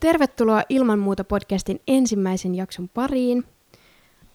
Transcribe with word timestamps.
Tervetuloa 0.00 0.62
Ilman 0.68 0.98
muuta 0.98 1.24
podcastin 1.24 1.80
ensimmäisen 1.88 2.54
jakson 2.54 2.88
pariin. 2.88 3.44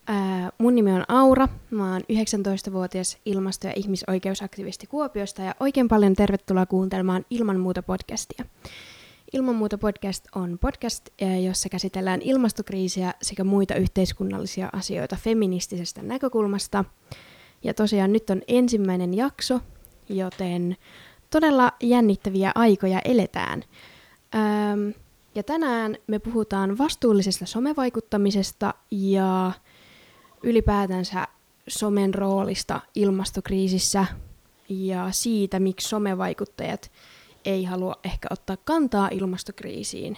Ää, 0.08 0.49
mun 0.58 0.75
nimi 0.75 0.91
on 0.91 1.05
Aura, 1.08 1.47
mä 1.71 1.91
oon 1.94 2.02
19-vuotias 2.02 3.17
ilmasto- 3.25 3.67
ja 3.67 3.73
ihmisoikeusaktivisti 3.75 4.88
Kuopiosta 4.88 5.41
ja 5.41 5.55
oikein 5.59 5.88
paljon 5.88 6.13
tervetuloa 6.13 6.66
kuuntelemaan 6.66 7.25
Ilman 7.30 7.59
muuta 7.59 7.83
podcastia. 7.83 8.45
Ilman 9.33 9.55
muuta 9.55 9.77
podcast 9.77 10.25
on 10.36 10.58
podcast, 10.61 11.09
jossa 11.43 11.69
käsitellään 11.69 12.21
ilmastokriisiä 12.21 13.13
sekä 13.21 13.43
muita 13.43 13.75
yhteiskunnallisia 13.75 14.69
asioita 14.73 15.16
feministisestä 15.16 16.02
näkökulmasta. 16.02 16.86
Ja 17.63 17.73
tosiaan 17.73 18.13
nyt 18.13 18.30
on 18.30 18.41
ensimmäinen 18.47 19.13
jakso, 19.13 19.59
joten 20.09 20.77
todella 21.30 21.71
jännittäviä 21.83 22.52
aikoja 22.55 23.02
eletään. 23.05 23.63
Ähm, 24.36 25.05
ja 25.36 25.44
tänään 25.44 25.97
me 26.08 26.19
puhutaan 26.19 26.78
vastuullisesta 26.78 27.45
somevaikuttamisesta 27.45 28.73
ja 28.91 29.52
ylipäätänsä 30.44 31.27
somen 31.67 32.14
roolista 32.14 32.81
ilmastokriisissä 32.95 34.05
ja 34.69 35.08
siitä, 35.11 35.59
miksi 35.59 35.89
somevaikuttajat 35.89 36.92
ei 37.45 37.64
halua 37.64 37.95
ehkä 38.03 38.27
ottaa 38.31 38.58
kantaa 38.66 39.09
ilmastokriisiin. 39.11 40.17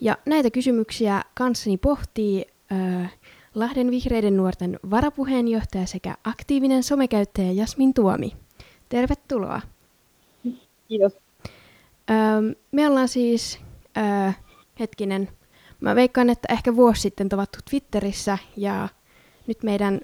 Ja 0.00 0.18
näitä 0.26 0.50
kysymyksiä 0.50 1.22
kanssani 1.34 1.76
pohtii 1.76 2.44
äh, 2.72 3.14
Lahden 3.54 3.90
vihreiden 3.90 4.36
nuorten 4.36 4.78
varapuheenjohtaja 4.90 5.86
sekä 5.86 6.16
aktiivinen 6.24 6.82
somekäyttäjä 6.82 7.52
Jasmin 7.52 7.94
Tuomi. 7.94 8.32
Tervetuloa. 8.88 9.60
Kiitos. 10.88 11.12
Ähm, 12.10 12.46
me 12.72 12.88
ollaan 12.88 13.08
siis, 13.08 13.58
äh, 13.98 14.38
hetkinen, 14.80 15.28
mä 15.80 15.94
veikkaan, 15.94 16.30
että 16.30 16.52
ehkä 16.52 16.76
vuosi 16.76 17.00
sitten 17.00 17.28
tavattu 17.28 17.58
Twitterissä 17.70 18.38
ja 18.56 18.88
nyt 19.46 19.62
meidän 19.62 20.00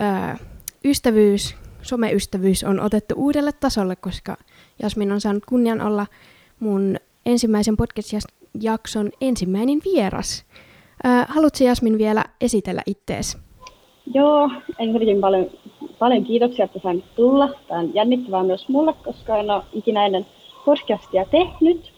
äh, 0.00 0.40
ystävyys, 0.84 1.56
someystävyys 1.82 2.64
on 2.64 2.80
otettu 2.80 3.14
uudelle 3.16 3.52
tasolle, 3.52 3.96
koska 3.96 4.36
Jasmin 4.82 5.12
on 5.12 5.20
saanut 5.20 5.46
kunnian 5.46 5.80
olla 5.80 6.06
mun 6.60 6.96
ensimmäisen 7.26 7.76
podcast-jakson 7.76 9.10
ensimmäinen 9.20 9.80
vieras. 9.84 10.44
Äh, 11.06 11.26
haluatko 11.28 11.64
Jasmin 11.64 11.98
vielä 11.98 12.24
esitellä 12.40 12.82
ittees? 12.86 13.38
Joo, 14.14 14.50
ensinnäkin 14.78 15.20
paljon, 15.20 15.50
paljon 15.98 16.24
kiitoksia, 16.24 16.64
että 16.64 16.78
sain 16.82 17.04
tulla. 17.16 17.48
Tämä 17.68 17.80
on 17.80 17.94
jännittävää 17.94 18.42
myös 18.42 18.68
mulle, 18.68 18.92
koska 19.04 19.36
en 19.36 19.50
ole 19.50 19.62
ikinä 19.72 20.06
ennen 20.06 20.26
podcastia 20.64 21.24
tehnyt, 21.24 21.92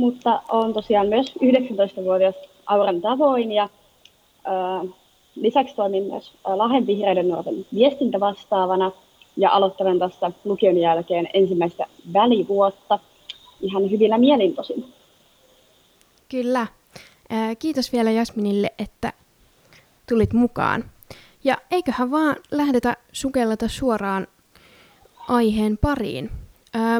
mutta 0.00 0.42
olen 0.48 0.72
tosiaan 0.72 1.08
myös 1.08 1.34
19-vuotias 1.44 2.34
Auran 2.66 3.00
tavoin 3.00 3.52
ja 3.52 3.62
äh, 3.62 4.90
lisäksi 5.34 5.74
toimin 5.74 6.04
myös 6.04 6.32
Lahden 6.44 6.86
vihreiden 6.86 7.28
nuorten 7.28 7.66
viestintävastaavana 7.74 8.92
ja 9.36 9.50
aloittelen 9.50 9.98
tässä 9.98 10.32
lukion 10.44 10.76
jälkeen 10.76 11.28
ensimmäistä 11.34 11.86
välivuotta 12.12 12.98
ihan 13.60 13.90
hyvillä 13.90 14.18
mielin 14.18 14.54
tosin. 14.54 14.84
Kyllä. 16.28 16.66
Kiitos 17.58 17.92
vielä 17.92 18.10
Jasminille, 18.10 18.72
että 18.78 19.12
tulit 20.08 20.32
mukaan. 20.32 20.84
Ja 21.44 21.56
eiköhän 21.70 22.10
vaan 22.10 22.36
lähdetä 22.50 22.96
sukellata 23.12 23.68
suoraan 23.68 24.26
aiheen 25.28 25.78
pariin. 25.78 26.30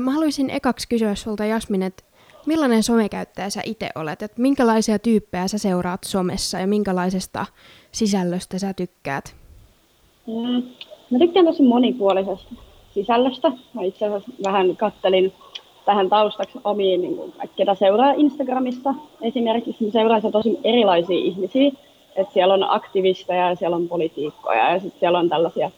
Mä 0.00 0.10
haluaisin 0.10 0.50
ekaksi 0.50 0.88
kysyä 0.88 1.14
sulta 1.14 1.44
Jasmin, 1.44 1.82
että 1.82 2.02
millainen 2.50 2.82
somekäyttäjä 2.82 3.50
sä 3.50 3.60
itse 3.64 3.88
olet? 3.94 4.22
Että 4.22 4.42
minkälaisia 4.42 4.98
tyyppejä 4.98 5.48
sä 5.48 5.58
seuraat 5.58 6.04
somessa 6.04 6.58
ja 6.58 6.66
minkälaisesta 6.66 7.46
sisällöstä 7.92 8.58
sä 8.58 8.74
tykkäät? 8.74 9.34
Mm, 10.26 10.62
mä 11.10 11.18
tykkään 11.18 11.46
tosi 11.46 11.62
monipuolisesta 11.62 12.54
sisällöstä. 12.94 13.52
Mä 13.74 13.82
itse 13.82 14.06
asiassa 14.06 14.32
vähän 14.44 14.76
kattelin 14.76 15.32
tähän 15.84 16.08
taustaksi 16.08 16.58
omiin, 16.64 17.00
niin 17.00 17.16
kuin, 17.16 17.32
ketä 17.56 17.74
seuraa 17.74 18.12
Instagramissa 18.12 18.94
esimerkiksi, 19.22 19.84
niin 19.84 19.92
seuraa 19.92 20.20
tosi 20.20 20.58
erilaisia 20.64 21.18
ihmisiä. 21.18 21.72
että 22.16 22.32
siellä 22.32 22.54
on 22.54 22.70
aktivisteja 22.70 23.48
ja 23.48 23.54
siellä 23.54 23.76
on 23.76 23.88
politiikkoja 23.88 24.72
ja 24.72 24.80
sitten 24.80 25.00
siellä 25.00 25.18
on 25.18 25.28
tällaisia 25.28 25.70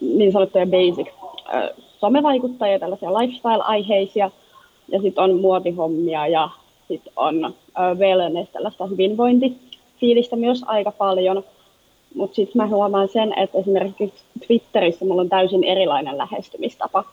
niin 0.00 0.32
sanottuja 0.32 0.66
basic 0.66 1.08
somevaikuttajia, 2.00 2.78
tällaisia 2.78 3.14
lifestyle-aiheisia 3.14 4.30
ja 4.92 5.02
sitten 5.02 5.24
on 5.24 5.40
muotihommia 5.40 6.26
ja 6.26 6.48
sitten 6.88 7.12
on 7.16 7.54
wellness, 7.98 8.50
tällaista 8.52 8.86
hyvinvointifiilistä 8.86 10.36
myös 10.36 10.62
aika 10.66 10.90
paljon. 10.90 11.44
Mutta 12.14 12.34
sitten 12.34 12.62
mä 12.62 12.66
huomaan 12.66 13.08
sen, 13.08 13.38
että 13.38 13.58
esimerkiksi 13.58 14.24
Twitterissä 14.46 15.04
mulla 15.04 15.22
on 15.22 15.28
täysin 15.28 15.64
erilainen 15.64 16.18
lähestymistapa 16.18 17.04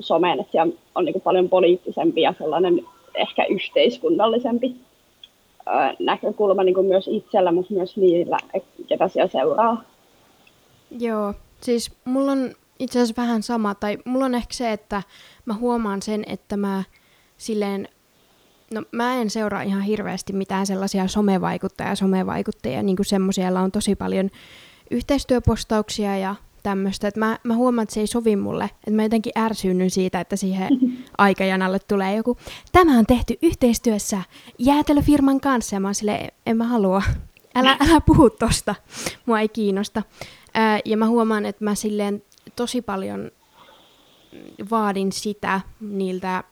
someen, 0.00 0.40
että 0.40 0.52
siellä 0.52 0.72
on 0.94 1.04
niin 1.04 1.20
paljon 1.20 1.48
poliittisempi 1.48 2.20
ja 2.22 2.34
sellainen 2.38 2.86
ehkä 3.14 3.44
yhteiskunnallisempi 3.44 4.76
näkökulma 5.98 6.64
niin 6.64 6.86
myös 6.86 7.08
itsellä, 7.08 7.52
mutta 7.52 7.74
myös 7.74 7.96
niillä, 7.96 8.38
ketä 8.88 9.08
siellä 9.08 9.28
seuraa. 9.28 9.82
Joo, 11.00 11.34
siis 11.60 11.90
mulla 12.04 12.32
on 12.32 12.54
itse 12.78 12.98
asiassa 12.98 13.22
vähän 13.22 13.42
sama, 13.42 13.74
tai 13.74 13.98
mulla 14.04 14.24
on 14.24 14.34
ehkä 14.34 14.54
se, 14.54 14.72
että 14.72 15.02
mä 15.44 15.54
huomaan 15.54 16.02
sen, 16.02 16.24
että 16.26 16.56
mä 16.56 16.84
silleen, 17.38 17.88
no 18.74 18.82
mä 18.92 19.14
en 19.14 19.30
seuraa 19.30 19.62
ihan 19.62 19.82
hirveästi 19.82 20.32
mitään 20.32 20.66
sellaisia 20.66 21.08
somevaikuttajia, 21.08 21.94
somevaikuttajia, 21.94 22.82
niin 22.82 22.96
kuin 22.96 23.06
semmoisia, 23.06 23.60
on 23.60 23.72
tosi 23.72 23.94
paljon 23.94 24.30
yhteistyöpostauksia 24.90 26.16
ja 26.16 26.34
tämmöistä, 26.62 27.08
että 27.08 27.20
mä, 27.20 27.38
mä 27.44 27.54
huomaan, 27.54 27.82
että 27.82 27.94
se 27.94 28.00
ei 28.00 28.06
sovi 28.06 28.36
mulle, 28.36 28.64
että 28.64 28.90
mä 28.90 29.02
jotenkin 29.02 29.32
ärsynnyn 29.38 29.90
siitä, 29.90 30.20
että 30.20 30.36
siihen 30.36 30.68
aikajanalle 31.18 31.78
tulee 31.78 32.16
joku, 32.16 32.36
tämä 32.72 32.98
on 32.98 33.06
tehty 33.06 33.38
yhteistyössä 33.42 34.22
jäätelöfirman 34.58 35.40
kanssa, 35.40 35.76
ja 35.76 35.80
mä 35.80 35.88
oon 35.88 35.94
silleen, 35.94 36.32
en 36.46 36.56
mä 36.56 36.64
halua, 36.64 37.02
älä, 37.54 37.76
älä 37.80 38.00
puhu 38.00 38.30
tosta, 38.30 38.74
mua 39.26 39.40
ei 39.40 39.48
kiinnosta. 39.48 40.02
Ää, 40.54 40.80
ja 40.84 40.96
mä 40.96 41.06
huomaan, 41.06 41.46
että 41.46 41.64
mä 41.64 41.74
silleen 41.74 42.22
tosi 42.56 42.82
paljon 42.82 43.30
vaadin 44.70 45.12
sitä 45.12 45.60
niiltä 45.80 46.44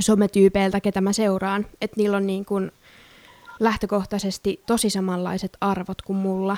sometyypeiltä, 0.00 0.80
ketä 0.80 1.00
mä 1.00 1.12
seuraan, 1.12 1.66
että 1.80 1.94
niillä 1.96 2.16
on 2.16 2.26
niin 2.26 2.44
kuin 2.44 2.72
lähtökohtaisesti 3.60 4.62
tosi 4.66 4.90
samanlaiset 4.90 5.56
arvot 5.60 6.02
kuin 6.02 6.16
mulla. 6.16 6.56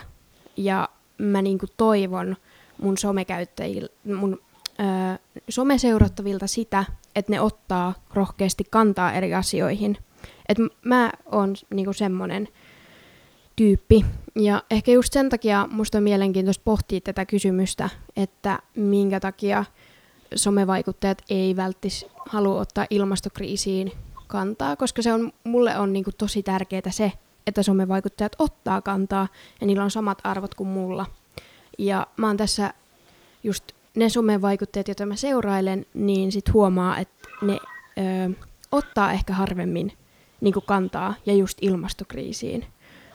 Ja 0.56 0.88
mä 1.18 1.42
niin 1.42 1.58
kuin 1.58 1.70
toivon 1.76 2.36
mun 2.82 2.96
mun 4.04 4.40
ö, 4.80 5.18
someseurattavilta 5.48 6.46
sitä, 6.46 6.84
että 7.16 7.32
ne 7.32 7.40
ottaa 7.40 7.94
rohkeasti 8.14 8.64
kantaa 8.70 9.12
eri 9.12 9.34
asioihin. 9.34 9.96
Et 10.48 10.58
mä 10.84 11.12
oon 11.32 11.54
niinku 11.70 11.92
semmonen 11.92 12.48
tyyppi. 13.56 14.04
Ja 14.36 14.62
ehkä 14.70 14.92
just 14.92 15.12
sen 15.12 15.28
takia 15.28 15.68
musta 15.70 15.98
on 15.98 16.04
mielenkiintoista 16.04 16.62
pohtia 16.64 17.00
tätä 17.00 17.26
kysymystä, 17.26 17.88
että 18.16 18.58
minkä 18.74 19.20
takia 19.20 19.64
somevaikuttajat 20.34 21.22
ei 21.30 21.56
välttis 21.56 22.06
halua 22.28 22.60
ottaa 22.60 22.86
ilmastokriisiin 22.90 23.92
kantaa, 24.26 24.76
koska 24.76 25.02
se 25.02 25.12
on, 25.12 25.32
mulle 25.44 25.78
on 25.78 25.92
niin 25.92 26.04
kuin 26.04 26.14
tosi 26.18 26.42
tärkeää 26.42 26.90
se, 26.90 27.12
että 27.46 27.62
somevaikuttajat 27.62 28.36
ottaa 28.38 28.82
kantaa 28.82 29.28
ja 29.60 29.66
niillä 29.66 29.84
on 29.84 29.90
samat 29.90 30.18
arvot 30.24 30.54
kuin 30.54 30.68
mulla. 30.68 31.06
Ja 31.78 32.06
mä 32.16 32.26
oon 32.26 32.36
tässä 32.36 32.74
just 33.42 33.64
ne 33.94 34.08
somevaikuttajat, 34.08 34.88
joita 34.88 35.06
mä 35.06 35.16
seurailen, 35.16 35.86
niin 35.94 36.32
sit 36.32 36.52
huomaa, 36.52 36.98
että 36.98 37.28
ne 37.42 37.58
ö, 37.98 38.46
ottaa 38.72 39.12
ehkä 39.12 39.32
harvemmin 39.32 39.92
niin 40.40 40.54
kantaa 40.66 41.14
ja 41.26 41.34
just 41.34 41.58
ilmastokriisiin. 41.60 42.66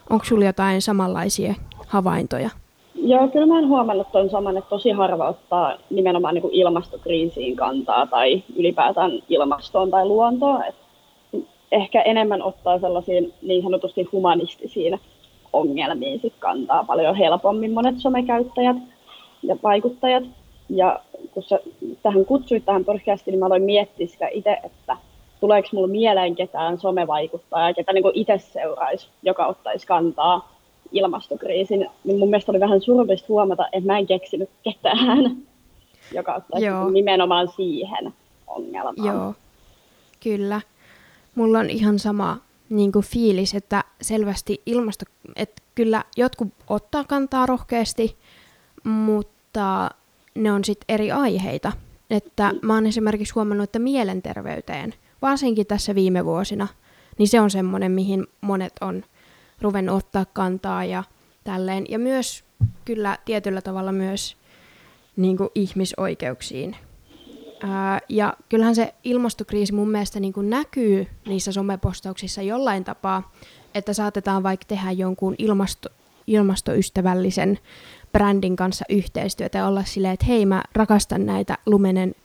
Onko 0.09 0.25
sulla 0.25 0.45
jotain 0.45 0.81
samanlaisia 0.81 1.55
havaintoja? 1.87 2.49
Joo, 2.97 3.27
kyllä 3.27 3.45
mä 3.45 3.55
oon 3.55 3.67
huomannut 3.67 4.11
tuon 4.11 4.29
saman, 4.29 4.57
että 4.57 4.69
tosi 4.69 4.91
harva 4.91 5.27
ottaa 5.29 5.77
nimenomaan 5.89 6.33
niin 6.33 6.41
kuin 6.41 6.53
ilmastokriisiin 6.53 7.55
kantaa 7.55 8.07
tai 8.07 8.43
ylipäätään 8.55 9.11
ilmastoon 9.29 9.91
tai 9.91 10.05
luontoon. 10.05 10.63
Et 10.65 10.75
ehkä 11.71 12.01
enemmän 12.01 12.43
ottaa 12.43 12.79
sellaisiin 12.79 13.33
niin 13.41 13.63
sanotusti 13.63 14.03
humanistisiin 14.11 14.99
ongelmiin 15.53 16.19
sit 16.19 16.33
kantaa 16.39 16.83
paljon 16.83 17.15
helpommin 17.15 17.71
monet 17.71 17.95
somekäyttäjät 17.97 18.77
ja 19.43 19.55
vaikuttajat. 19.63 20.23
Ja 20.69 20.99
kun 21.31 21.43
sä 21.43 21.59
tähän 22.03 22.25
kutsuit 22.25 22.65
tähän 22.65 22.85
podcastiin, 22.85 23.33
niin 23.33 23.39
mä 23.39 23.45
aloin 23.45 23.63
miettiä 23.63 24.07
sitä 24.07 24.27
itse, 24.27 24.57
että 24.63 24.97
tuleeko 25.39 25.69
mulla 25.71 25.87
mieleen 25.87 26.35
ketään 26.35 26.77
somevaikuttajaa, 26.77 27.73
ketä 27.73 27.93
niin 27.93 28.03
itse 28.13 28.37
seuraisi, 28.37 29.07
joka 29.23 29.45
ottaisi 29.45 29.87
kantaa 29.87 30.54
ilmastokriisin, 30.91 31.87
niin 32.03 32.19
mun 32.19 32.29
mielestä 32.29 32.51
oli 32.51 32.59
vähän 32.59 32.81
surullista 32.81 33.27
huomata, 33.29 33.65
että 33.71 33.87
mä 33.87 33.97
en 33.97 34.07
keksinyt 34.07 34.49
ketään, 34.63 35.37
joka 36.13 36.35
ottaisi 36.35 36.65
Joo. 36.65 36.89
nimenomaan 36.89 37.47
siihen 37.55 38.13
ongelmaan. 38.47 39.07
Joo, 39.07 39.33
kyllä. 40.23 40.61
Mulla 41.35 41.59
on 41.59 41.69
ihan 41.69 41.99
sama 41.99 42.37
niin 42.69 42.91
kuin 42.91 43.05
fiilis, 43.05 43.55
että 43.55 43.83
selvästi 44.01 44.61
ilmasto, 44.65 45.05
että 45.35 45.61
kyllä 45.75 46.03
jotkut 46.17 46.47
ottaa 46.69 47.03
kantaa 47.03 47.45
rohkeasti, 47.45 48.15
mutta 48.83 49.89
ne 50.35 50.51
on 50.51 50.65
sitten 50.65 50.93
eri 50.93 51.11
aiheita. 51.11 51.71
Että 52.09 52.53
mä 52.61 52.73
oon 52.73 52.85
esimerkiksi 52.85 53.33
huomannut, 53.33 53.63
että 53.63 53.79
mielenterveyteen, 53.79 54.93
varsinkin 55.21 55.67
tässä 55.67 55.95
viime 55.95 56.25
vuosina, 56.25 56.67
niin 57.17 57.27
se 57.27 57.39
on 57.39 57.51
semmoinen, 57.51 57.91
mihin 57.91 58.27
monet 58.41 58.73
on 58.81 59.03
ruvennut 59.61 59.97
ottaa 59.97 60.25
kantaa 60.25 60.85
ja 60.85 61.03
tälleen. 61.43 61.85
Ja 61.89 61.99
myös 61.99 62.43
kyllä 62.85 63.17
tietyllä 63.25 63.61
tavalla 63.61 63.91
myös 63.91 64.37
niin 65.15 65.37
kuin 65.37 65.49
ihmisoikeuksiin. 65.55 66.75
Ää, 67.63 67.99
ja 68.09 68.33
kyllähän 68.49 68.75
se 68.75 68.93
ilmastokriisi 69.03 69.73
mun 69.73 69.89
mielestä 69.89 70.19
niin 70.19 70.33
kuin 70.33 70.49
näkyy 70.49 71.07
niissä 71.27 71.51
somepostauksissa 71.51 72.41
jollain 72.41 72.83
tapaa, 72.83 73.31
että 73.75 73.93
saatetaan 73.93 74.43
vaikka 74.43 74.65
tehdä 74.67 74.91
jonkun 74.91 75.35
ilmasto, 75.37 75.89
ilmastoystävällisen 76.27 77.59
brändin 78.11 78.55
kanssa 78.55 78.85
yhteistyötä 78.89 79.57
ja 79.57 79.67
olla 79.67 79.83
silleen, 79.83 80.13
että 80.13 80.25
hei 80.25 80.45
mä 80.45 80.63
rakastan 80.73 81.25
näitä 81.25 81.57
Lumenen, 81.65 82.15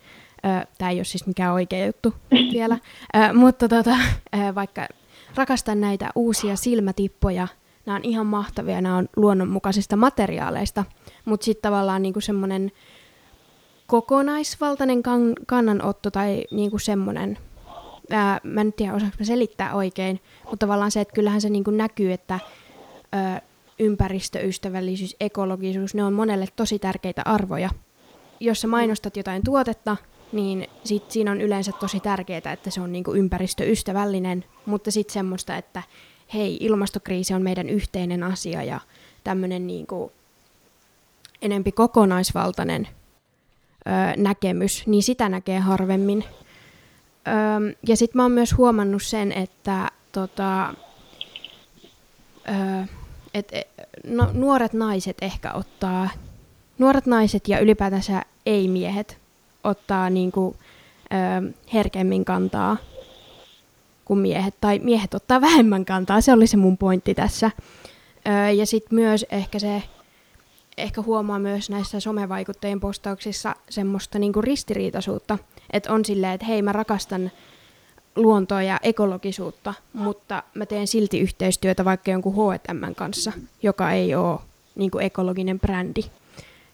tämä 0.77 0.91
ei 0.91 0.97
ole 0.97 1.03
siis 1.03 1.27
mikään 1.27 1.53
oikea 1.53 1.85
juttu 1.85 2.13
vielä, 2.53 2.77
mutta 3.33 3.67
tota, 3.67 3.97
vaikka 4.55 4.87
rakastan 5.35 5.81
näitä 5.81 6.09
uusia 6.15 6.55
silmätippoja, 6.55 7.47
nämä 7.85 7.95
on 7.95 8.05
ihan 8.05 8.25
mahtavia, 8.25 8.81
nämä 8.81 8.97
on 8.97 9.09
luonnonmukaisista 9.15 9.95
materiaaleista, 9.95 10.85
mutta 11.25 11.45
sitten 11.45 11.61
tavallaan 11.61 12.01
niinku 12.01 12.21
semmoinen 12.21 12.71
kokonaisvaltainen 13.87 15.03
kan- 15.03 15.35
kannanotto 15.47 16.11
tai 16.11 16.43
niinku 16.51 16.79
semmoinen, 16.79 17.37
ää, 18.09 18.39
mä 18.43 18.61
en 18.61 18.73
tiedä 18.73 18.93
osaanko 18.93 19.17
mä 19.19 19.25
selittää 19.25 19.73
oikein, 19.73 20.19
mutta 20.43 20.65
tavallaan 20.65 20.91
se, 20.91 21.01
että 21.01 21.13
kyllähän 21.13 21.41
se 21.41 21.49
niinku 21.49 21.71
näkyy, 21.71 22.11
että 22.11 22.39
ää, 23.11 23.41
ympäristöystävällisyys, 23.79 25.15
ekologisuus, 25.19 25.95
ne 25.95 26.03
on 26.03 26.13
monelle 26.13 26.47
tosi 26.55 26.79
tärkeitä 26.79 27.21
arvoja. 27.25 27.69
Jos 28.39 28.61
sä 28.61 28.67
mainostat 28.67 29.17
jotain 29.17 29.43
tuotetta, 29.43 29.97
niin 30.31 30.67
sit 30.83 31.11
siinä 31.11 31.31
on 31.31 31.41
yleensä 31.41 31.71
tosi 31.71 31.99
tärkeää, 31.99 32.53
että 32.53 32.69
se 32.69 32.81
on 32.81 32.91
niinku 32.91 33.13
ympäristöystävällinen, 33.13 34.45
mutta 34.65 34.91
sitten 34.91 35.13
semmoista, 35.13 35.57
että 35.57 35.83
hei, 36.33 36.57
ilmastokriisi 36.59 37.33
on 37.33 37.41
meidän 37.41 37.69
yhteinen 37.69 38.23
asia 38.23 38.63
ja 38.63 38.79
tämmöinen 39.23 39.67
niinku 39.67 40.11
enempi 41.41 41.71
kokonaisvaltainen 41.71 42.87
ö, 42.87 43.91
näkemys, 44.17 44.87
niin 44.87 45.03
sitä 45.03 45.29
näkee 45.29 45.59
harvemmin. 45.59 46.23
Ö, 47.27 47.75
ja 47.87 47.97
sitten 47.97 48.19
mä 48.19 48.23
oon 48.23 48.31
myös 48.31 48.57
huomannut 48.57 49.03
sen, 49.03 49.31
että 49.31 49.91
tota, 50.11 50.73
ö, 52.49 52.87
et, 53.33 53.53
e, 53.53 53.63
no, 54.03 54.29
nuoret 54.33 54.73
naiset 54.73 55.17
ehkä 55.21 55.53
ottaa, 55.53 56.09
nuoret 56.77 57.05
naiset 57.05 57.47
ja 57.47 57.59
ylipäätänsä 57.59 58.21
ei-miehet 58.45 59.20
ottaa 59.63 60.09
niinku, 60.09 60.55
ö, 61.13 61.51
herkemmin 61.73 62.25
kantaa 62.25 62.77
kuin 64.05 64.19
miehet, 64.19 64.55
tai 64.61 64.79
miehet 64.79 65.13
ottaa 65.13 65.41
vähemmän 65.41 65.85
kantaa, 65.85 66.21
se 66.21 66.33
oli 66.33 66.47
se 66.47 66.57
mun 66.57 66.77
pointti 66.77 67.15
tässä. 67.15 67.51
Ö, 68.27 68.51
ja 68.51 68.65
sitten 68.65 68.95
myös 68.95 69.25
ehkä 69.31 69.59
se, 69.59 69.83
ehkä 70.77 71.01
huomaa 71.01 71.39
myös 71.39 71.69
näissä 71.69 71.99
somevaikuttajien 71.99 72.79
postauksissa 72.79 73.55
semmoista 73.69 74.19
niinku 74.19 74.41
ristiriitaisuutta, 74.41 75.37
että 75.73 75.93
on 75.93 76.05
silleen, 76.05 76.33
että 76.33 76.45
hei 76.45 76.61
mä 76.61 76.71
rakastan 76.71 77.31
luontoa 78.15 78.61
ja 78.63 78.79
ekologisuutta, 78.83 79.73
mutta 79.93 80.43
mä 80.53 80.65
teen 80.65 80.87
silti 80.87 81.19
yhteistyötä 81.19 81.85
vaikka 81.85 82.11
jonkun 82.11 82.33
H&M 82.33 82.95
kanssa, 82.95 83.31
joka 83.63 83.91
ei 83.91 84.15
ole 84.15 84.39
niin 84.75 84.91
kuin 84.91 85.05
ekologinen 85.05 85.59
brändi. 85.59 86.01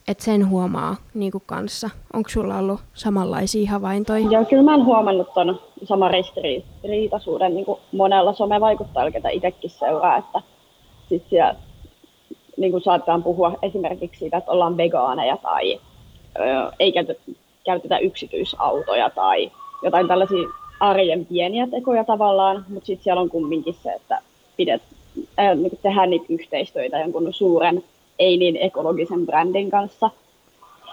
Et 0.08 0.20
sen 0.20 0.50
huomaa 0.50 0.96
niin 1.14 1.32
kuin 1.32 1.44
kanssa. 1.46 1.90
Onko 2.14 2.30
sulla 2.30 2.58
ollut 2.58 2.80
samanlaisia 2.94 3.72
havaintoja? 3.72 4.30
Joo, 4.32 4.46
kyllä 4.46 4.64
mä 4.64 4.76
oon 4.76 4.86
huomannut 4.86 5.34
tuon 5.34 5.60
saman 5.84 6.12
ristiriitaisuuden 6.12 7.56
niin 7.56 7.66
kuin 7.66 7.80
monella 7.92 8.34
somevaikuttajalla, 8.34 9.12
ketä 9.12 9.30
itsekin 9.30 9.70
seuraa, 9.70 10.18
että 10.18 10.42
sit 11.10 11.24
siellä 11.30 11.56
niin 12.58 12.72
kuin 12.72 12.84
saatetaan 12.84 13.24
puhua 13.24 13.54
esimerkiksi 13.62 14.20
siitä, 14.20 14.38
että 14.38 14.52
ollaan 14.52 14.78
vegaaneja 14.78 15.38
tai 15.38 15.80
ö, 16.40 16.72
ei 16.80 16.92
käytetä, 16.92 17.22
käytetä 17.66 17.98
yksityisautoja 17.98 19.10
tai 19.10 19.52
jotain 19.84 20.08
tällaisia 20.08 20.48
arjen 20.80 21.26
pieniä 21.26 21.68
tekoja 21.68 22.04
tavallaan, 22.04 22.66
mutta 22.70 22.88
sitten 22.88 23.04
siellä 23.04 23.22
on 23.22 23.30
kumminkin 23.30 23.76
se, 23.84 23.92
että 23.92 24.22
pidet, 24.58 24.82
äh, 25.40 25.56
niin 25.56 25.80
tehdään 25.82 26.10
niitä 26.10 26.26
yhteistyötä 26.30 27.00
jonkun 27.00 27.34
suuren, 27.34 27.84
ei 28.20 28.38
niin 28.38 28.58
ekologisen 28.58 29.26
brändin 29.26 29.70
kanssa. 29.70 30.10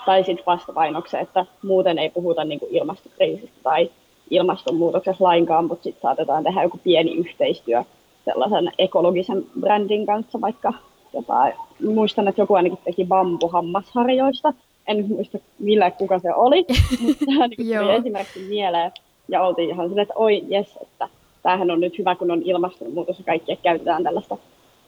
Tai 0.06 0.24
sitten 0.24 0.46
vastapainoksi, 0.46 1.16
että 1.16 1.46
muuten 1.62 1.98
ei 1.98 2.10
puhuta 2.10 2.44
niin 2.44 2.60
kuin 2.60 2.76
ilmastokriisistä 2.76 3.58
tai 3.62 3.90
ilmastonmuutoksesta 4.30 5.24
lainkaan, 5.24 5.64
mutta 5.64 5.84
sitten 5.84 6.02
saatetaan 6.02 6.44
tehdä 6.44 6.62
joku 6.62 6.80
pieni 6.84 7.14
yhteistyö 7.14 7.84
sellaisen 8.24 8.72
ekologisen 8.78 9.46
brändin 9.60 10.06
kanssa, 10.06 10.40
vaikka 10.40 10.72
jotain, 11.14 11.52
muistan, 11.84 12.28
että 12.28 12.40
joku 12.40 12.54
ainakin 12.54 12.78
teki 12.84 13.04
bambuhammasharjoista, 13.04 14.52
en 14.86 15.04
muista 15.08 15.38
millä 15.58 15.90
kuka 15.90 16.18
se 16.18 16.34
oli, 16.34 16.64
mutta 17.02 17.48
niin 17.48 17.78
tuli 17.78 17.94
esimerkiksi 17.94 18.40
mieleen, 18.48 18.92
ja 19.28 19.42
oltiin 19.42 19.70
ihan 19.70 19.88
silleen, 19.88 20.02
että 20.02 20.14
oi 20.16 20.44
jes, 20.48 20.78
että 20.82 21.08
tämähän 21.42 21.70
on 21.70 21.80
nyt 21.80 21.98
hyvä, 21.98 22.14
kun 22.14 22.30
on 22.30 22.42
ilmastonmuutos 22.42 23.18
ja 23.18 23.24
kaikki, 23.24 23.52
että 23.52 23.62
käytetään 23.62 24.02
tällaista 24.02 24.36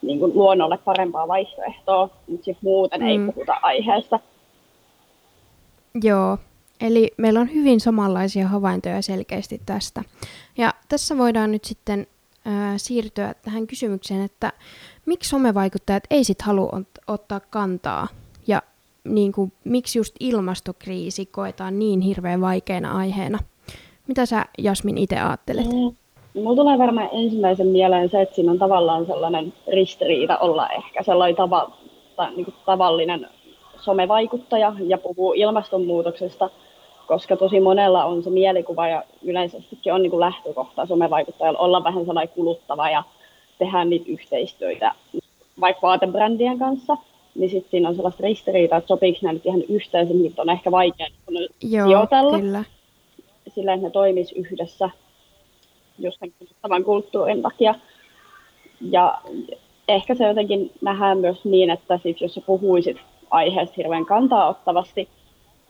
niin 0.06 0.18
kuin 0.18 0.34
luonnolle 0.34 0.78
parempaa 0.78 1.28
vaihtoehtoa, 1.28 2.10
mutta 2.28 2.44
sitten 2.44 2.60
muuten 2.62 3.00
mm. 3.00 3.06
ei 3.06 3.18
puhuta 3.18 3.58
aiheesta. 3.62 4.20
Joo, 6.02 6.38
eli 6.80 7.10
meillä 7.16 7.40
on 7.40 7.54
hyvin 7.54 7.80
samanlaisia 7.80 8.48
havaintoja 8.48 9.02
selkeästi 9.02 9.60
tästä. 9.66 10.02
Ja 10.58 10.74
tässä 10.88 11.18
voidaan 11.18 11.52
nyt 11.52 11.64
sitten 11.64 12.06
äh, 12.46 12.74
siirtyä 12.76 13.34
tähän 13.42 13.66
kysymykseen, 13.66 14.22
että 14.22 14.52
miksi 15.06 15.30
somevaikuttajat 15.30 16.04
ei 16.10 16.24
sitten 16.24 16.46
halua 16.46 16.70
ot- 16.70 17.02
ottaa 17.06 17.40
kantaa 17.40 18.08
ja 18.46 18.62
niin 19.04 19.32
kuin, 19.32 19.52
miksi 19.64 19.98
just 19.98 20.14
ilmastokriisi 20.20 21.26
koetaan 21.26 21.78
niin 21.78 22.00
hirveän 22.00 22.40
vaikeana 22.40 22.96
aiheena? 22.96 23.38
Mitä 24.08 24.26
sä 24.26 24.46
Jasmin 24.58 24.98
itse 24.98 25.16
ajattelet? 25.20 25.66
Mm. 25.66 25.96
Mulla 26.36 26.56
tulee 26.56 26.78
varmaan 26.78 27.08
ensimmäisen 27.12 27.66
mieleen 27.66 28.10
se, 28.10 28.22
että 28.22 28.34
siinä 28.34 28.52
on 28.52 28.58
tavallaan 28.58 29.06
sellainen 29.06 29.52
ristiriita 29.72 30.38
olla 30.38 30.68
ehkä 30.68 31.02
sellainen 31.02 31.36
tava, 31.36 31.70
tai 32.16 32.34
niin 32.34 32.44
kuin 32.44 32.54
tavallinen 32.66 33.28
somevaikuttaja 33.80 34.72
ja 34.86 34.98
puhuu 34.98 35.32
ilmastonmuutoksesta, 35.32 36.50
koska 37.06 37.36
tosi 37.36 37.60
monella 37.60 38.04
on 38.04 38.22
se 38.22 38.30
mielikuva 38.30 38.88
ja 38.88 39.02
yleensäkin 39.22 39.92
on 39.92 40.02
niin 40.02 40.10
kuin 40.10 40.20
lähtökohta 40.20 40.86
somevaikuttajalla 40.86 41.58
olla 41.58 41.84
vähän 41.84 42.06
sellainen 42.06 42.34
kuluttava 42.34 42.90
ja 42.90 43.02
tehdä 43.58 43.84
niitä 43.84 44.04
yhteistyötä 44.08 44.92
vaikka 45.60 45.86
vaatebrändien 45.86 46.58
kanssa, 46.58 46.96
niin 47.34 47.50
sitten 47.50 47.70
siinä 47.70 47.88
on 47.88 47.94
sellaista 47.94 48.22
ristiriitaa, 48.22 48.78
että 48.78 48.88
sopiiko 48.88 49.18
nämä 49.22 49.32
nyt 49.32 49.46
ihan 49.46 49.62
yhteensä, 49.68 50.14
niitä 50.14 50.42
on 50.42 50.50
ehkä 50.50 50.70
vaikea 50.70 51.06
niin 51.30 51.48
Joo, 51.62 51.86
sijoitella. 51.86 52.38
Kyllä. 52.40 52.64
Sillä, 53.54 53.74
että 53.74 53.86
ne 53.86 53.90
toimis 53.90 54.32
yhdessä 54.32 54.90
just 55.98 56.22
tämän 56.62 56.84
kulttuurin 56.84 57.42
takia. 57.42 57.74
Ja 58.80 59.18
ehkä 59.88 60.14
se 60.14 60.24
jotenkin 60.24 60.70
nähdään 60.80 61.18
myös 61.18 61.44
niin, 61.44 61.70
että 61.70 61.98
sit 62.02 62.20
jos 62.20 62.34
sä 62.34 62.40
puhuisit 62.40 62.96
aiheesta 63.30 63.74
hirveän 63.76 64.06
kantaa 64.06 64.48
ottavasti, 64.48 65.08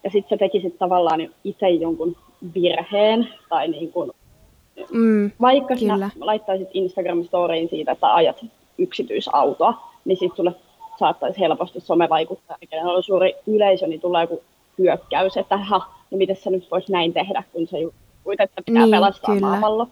ja 0.05 0.11
sitten 0.11 0.39
sä 0.39 0.39
tekisit 0.39 0.79
tavallaan 0.79 1.29
itse 1.45 1.71
jonkun 1.71 2.17
virheen, 2.55 3.29
tai 3.49 3.69
niin 3.69 3.93
kuin, 3.93 4.11
mm, 4.91 5.31
vaikka 5.41 5.77
kyllä. 5.77 5.95
sinä 5.95 6.11
laittaisit 6.21 6.69
Instagram-storyin 6.75 7.69
siitä, 7.71 7.93
että 7.93 8.15
ajat 8.15 8.45
yksityisautoa, 8.79 9.75
niin 10.05 10.19
sitten 10.19 10.37
sulle 10.37 10.53
saattaisi 10.99 11.41
helposti 11.41 11.81
somevaikuttaa, 11.81 12.57
kenen 12.71 12.87
on 12.87 13.03
suuri 13.03 13.35
yleisö, 13.47 13.87
niin 13.87 14.01
tulee 14.01 14.23
joku 14.23 14.43
hyökkäys, 14.79 15.37
että 15.37 15.57
ha, 15.57 15.93
niin 16.11 16.19
miten 16.19 16.37
sä 16.37 16.51
nyt 16.51 16.71
voisi 16.71 16.93
näin 16.93 17.13
tehdä, 17.13 17.43
kun 17.53 17.69
juit, 18.25 18.41
että 18.41 18.63
pitää 18.67 18.83
niin, 18.83 18.91
pelastaa 18.91 19.35
kyllä. 19.35 19.47
maapallo. 19.47 19.89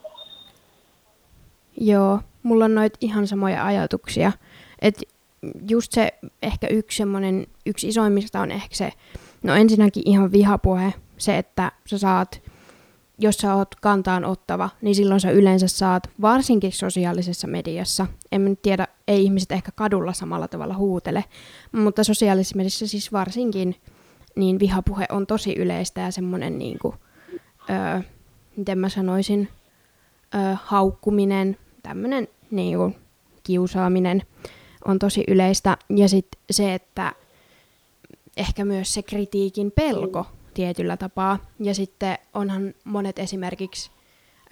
Joo, 1.76 2.20
mulla 2.42 2.64
on 2.64 2.74
noit 2.74 2.94
ihan 3.00 3.26
samoja 3.26 3.66
ajatuksia. 3.66 4.32
Et 4.82 5.02
just 5.68 5.92
se 5.92 6.14
ehkä 6.42 6.66
yksi 6.66 6.96
semmonen, 6.96 7.46
yksi 7.66 7.88
isoimmista 7.88 8.40
on 8.40 8.50
ehkä 8.50 8.74
se, 8.76 8.92
no 9.42 9.54
ensinnäkin 9.54 10.02
ihan 10.06 10.32
vihapuhe, 10.32 10.94
se, 11.18 11.38
että 11.38 11.72
sä 11.86 11.98
saat, 11.98 12.42
jos 13.18 13.36
sä 13.36 13.54
oot 13.54 13.74
kantaan 13.74 14.24
ottava, 14.24 14.70
niin 14.82 14.94
silloin 14.94 15.20
sä 15.20 15.30
yleensä 15.30 15.68
saat, 15.68 16.10
varsinkin 16.20 16.72
sosiaalisessa 16.72 17.46
mediassa, 17.46 18.06
en 18.32 18.40
mä 18.40 18.48
nyt 18.48 18.62
tiedä, 18.62 18.88
ei 19.08 19.24
ihmiset 19.24 19.52
ehkä 19.52 19.72
kadulla 19.74 20.12
samalla 20.12 20.48
tavalla 20.48 20.74
huutele, 20.76 21.24
mutta 21.72 22.04
sosiaalisessa 22.04 22.56
mediassa 22.56 22.86
siis 22.86 23.12
varsinkin, 23.12 23.76
niin 24.36 24.58
vihapuhe 24.58 25.06
on 25.10 25.26
tosi 25.26 25.54
yleistä 25.58 26.00
ja 26.00 26.10
semmoinen, 26.10 26.58
niin 26.58 26.78
kuin, 26.78 26.94
öö, 27.70 28.00
miten 28.56 28.78
mä 28.78 28.88
sanoisin, 28.88 29.48
öö, 30.34 30.40
haukkuminen 30.64 31.56
tämmöinen 31.84 32.28
niin 32.50 32.78
kuin, 32.78 32.96
kiusaaminen 33.42 34.22
on 34.84 34.98
tosi 34.98 35.24
yleistä. 35.28 35.76
Ja 35.96 36.08
sitten 36.08 36.40
se, 36.50 36.74
että 36.74 37.12
ehkä 38.36 38.64
myös 38.64 38.94
se 38.94 39.02
kritiikin 39.02 39.70
pelko 39.70 40.26
tietyllä 40.54 40.96
tapaa. 40.96 41.38
Ja 41.60 41.74
sitten 41.74 42.18
onhan 42.34 42.74
monet 42.84 43.18
esimerkiksi 43.18 43.90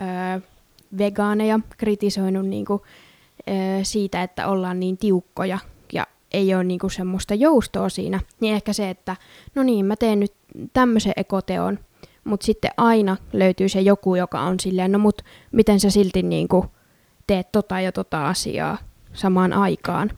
öö, 0.01 0.41
vegaaneja 0.99 1.61
kritisoinut 1.77 2.47
niinku, 2.47 2.83
öö, 3.49 3.55
siitä, 3.83 4.23
että 4.23 4.49
ollaan 4.49 4.81
niin 4.81 4.99
tiukkoja 4.99 5.59
ja 5.93 6.07
ei 6.33 6.55
ole 6.55 6.65
niinku 6.65 6.89
semmoista 6.89 7.35
joustoa 7.35 7.89
siinä. 7.89 8.21
Niin 8.41 8.55
ehkä 8.55 8.73
se, 8.73 8.91
että 8.91 9.17
no 9.55 9.62
niin, 9.62 9.87
mä 9.87 9.97
teen 9.97 10.21
nyt 10.21 10.33
tämmöisen 10.73 11.12
ekoteon, 11.17 11.79
mutta 12.25 12.47
sitten 12.47 12.71
aina 12.77 13.17
löytyy 13.33 13.69
se 13.69 13.81
joku, 13.81 14.15
joka 14.15 14.41
on 14.41 14.61
silleen, 14.61 14.93
no 14.93 14.99
mut 14.99 15.23
miten 15.53 15.81
sä 15.81 15.91
silti 15.91 16.23
niinku 16.23 16.67
teet 17.26 17.52
tota 17.52 17.81
ja 17.81 17.93
tota 17.93 18.29
asiaa 18.29 18.79
samaan 19.12 19.52
aikaan. 19.52 20.11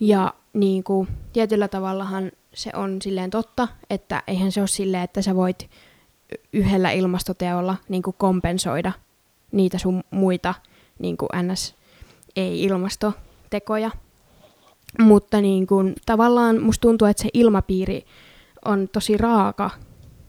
Ja 0.00 0.34
niinku, 0.52 1.06
tietyllä 1.32 1.68
tavallahan 1.68 2.32
se 2.54 2.70
on 2.74 3.02
silleen 3.02 3.30
totta, 3.30 3.68
että 3.90 4.22
eihän 4.26 4.52
se 4.52 4.60
ole 4.60 4.68
silleen, 4.68 5.02
että 5.02 5.22
sä 5.22 5.34
voit 5.34 5.70
yhdellä 6.52 6.90
ilmastoteolla 6.90 7.76
niin 7.88 8.02
kuin 8.02 8.16
kompensoida 8.18 8.92
niitä 9.52 9.78
sun 9.78 10.04
muita 10.10 10.54
niin 10.98 11.16
kuin 11.16 11.28
ns. 11.42 11.74
ei-ilmastotekoja. 12.36 13.90
Mutta 14.98 15.40
niin 15.40 15.66
kuin, 15.66 15.94
tavallaan 16.06 16.62
musta 16.62 16.82
tuntuu, 16.82 17.08
että 17.08 17.22
se 17.22 17.28
ilmapiiri 17.34 18.04
on 18.64 18.88
tosi 18.88 19.16
raaka 19.16 19.70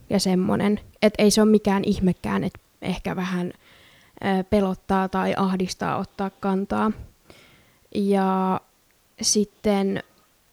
ja 0.10 0.20
semmoinen, 0.20 0.80
että 1.02 1.24
ei 1.24 1.32
se 1.32 1.42
ole 1.42 1.52
mikään 1.52 1.84
ihmekään, 1.86 2.44
että 2.44 2.60
ehkä 2.82 3.16
vähän 3.16 3.54
pelottaa 4.50 5.10
tai 5.10 5.34
ahdistaa 5.38 5.98
ottaa 5.98 6.30
kantaa. 6.30 6.92
Ja 7.96 8.62
sitten 9.22 10.04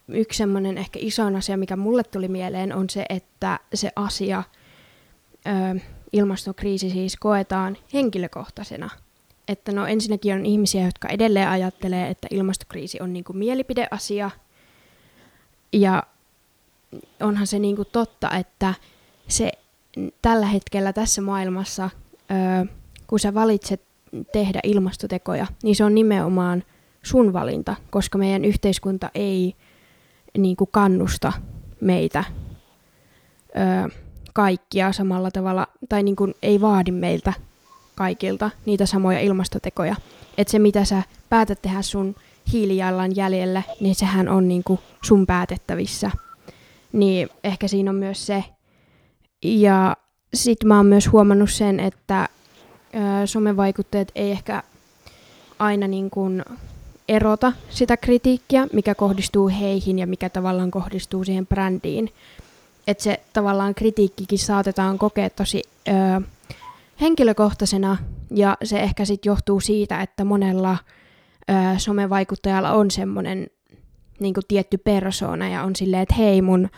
yksi 0.08 0.38
semmoinen 0.38 0.78
ehkä 0.78 0.98
isoin 1.02 1.36
asia, 1.36 1.56
mikä 1.56 1.76
mulle 1.76 2.04
tuli 2.04 2.28
mieleen, 2.28 2.74
on 2.74 2.90
se, 2.90 3.06
että 3.08 3.60
se 3.74 3.90
asia, 3.96 4.42
ilmastokriisi 6.12 6.90
siis 6.90 7.16
koetaan 7.16 7.76
henkilökohtaisena. 7.94 8.90
Että 9.48 9.72
no 9.72 9.86
ensinnäkin 9.86 10.34
on 10.34 10.46
ihmisiä, 10.46 10.84
jotka 10.84 11.08
edelleen 11.08 11.48
ajattelee, 11.48 12.08
että 12.08 12.28
ilmastokriisi 12.30 12.98
on 13.00 13.12
niinku 13.12 13.32
mielipideasia. 13.32 14.30
Ja 15.72 16.02
onhan 17.20 17.46
se 17.46 17.58
niinku 17.58 17.84
totta, 17.84 18.30
että 18.30 18.74
se 19.28 19.52
tällä 20.22 20.46
hetkellä 20.46 20.92
tässä 20.92 21.22
maailmassa, 21.22 21.90
ö, 22.30 22.66
kun 23.08 23.20
sä 23.20 23.34
valitset 23.34 23.82
tehdä 24.32 24.60
ilmastotekoja, 24.64 25.46
niin 25.62 25.76
se 25.76 25.84
on 25.84 25.94
nimenomaan 25.94 26.62
sun 27.02 27.32
valinta, 27.32 27.76
koska 27.90 28.18
meidän 28.18 28.44
yhteiskunta 28.44 29.10
ei 29.14 29.54
niin 30.38 30.56
kuin 30.56 30.70
kannusta 30.72 31.32
meitä 31.80 32.24
ö, 33.48 33.90
kaikkia 34.34 34.92
samalla 34.92 35.30
tavalla, 35.30 35.66
tai 35.88 36.02
niin 36.02 36.16
kuin 36.16 36.34
ei 36.42 36.60
vaadi 36.60 36.90
meiltä 36.90 37.32
kaikilta 37.94 38.50
niitä 38.66 38.86
samoja 38.86 39.20
ilmastotekoja. 39.20 39.96
Että 40.38 40.50
se, 40.50 40.58
mitä 40.58 40.84
sä 40.84 41.02
päätät 41.28 41.62
tehdä 41.62 41.82
sun 41.82 42.14
hiilijallan 42.52 43.16
jäljelle, 43.16 43.64
niin 43.80 43.94
sehän 43.94 44.28
on 44.28 44.48
niin 44.48 44.64
kuin 44.64 44.80
sun 45.04 45.26
päätettävissä. 45.26 46.10
Niin 46.92 47.28
ehkä 47.44 47.68
siinä 47.68 47.90
on 47.90 47.96
myös 47.96 48.26
se. 48.26 48.44
Ja 49.42 49.96
sit 50.34 50.64
mä 50.64 50.76
oon 50.76 50.86
myös 50.86 51.12
huomannut 51.12 51.50
sen, 51.50 51.80
että 51.80 52.28
ö, 52.94 53.26
somevaikutteet 53.26 54.12
ei 54.14 54.30
ehkä 54.30 54.62
aina 55.58 55.88
niin 55.88 56.10
kuin 56.10 56.44
erota 57.08 57.52
sitä 57.70 57.96
kritiikkiä, 57.96 58.66
mikä 58.72 58.94
kohdistuu 58.94 59.48
heihin 59.48 59.98
ja 59.98 60.06
mikä 60.06 60.28
tavallaan 60.28 60.70
kohdistuu 60.70 61.24
siihen 61.24 61.46
brändiin. 61.46 62.12
Että 62.86 63.04
se 63.04 63.20
tavallaan 63.32 63.74
kritiikkikin 63.74 64.38
saatetaan 64.38 64.98
kokea 64.98 65.30
tosi 65.30 65.62
ö, 65.88 65.92
henkilökohtaisena 67.00 67.96
ja 68.30 68.56
se 68.64 68.80
ehkä 68.80 69.04
sitten 69.04 69.30
johtuu 69.30 69.60
siitä, 69.60 70.02
että 70.02 70.24
monella 70.24 70.78
ö, 71.50 71.54
somevaikuttajalla 71.78 72.72
on 72.72 72.90
semmoinen 72.90 73.46
niin 74.20 74.34
tietty 74.48 74.78
persoona 74.78 75.48
ja 75.48 75.62
on 75.62 75.76
silleen, 75.76 76.02
että 76.02 76.14
hei 76.14 76.42
mun 76.42 76.68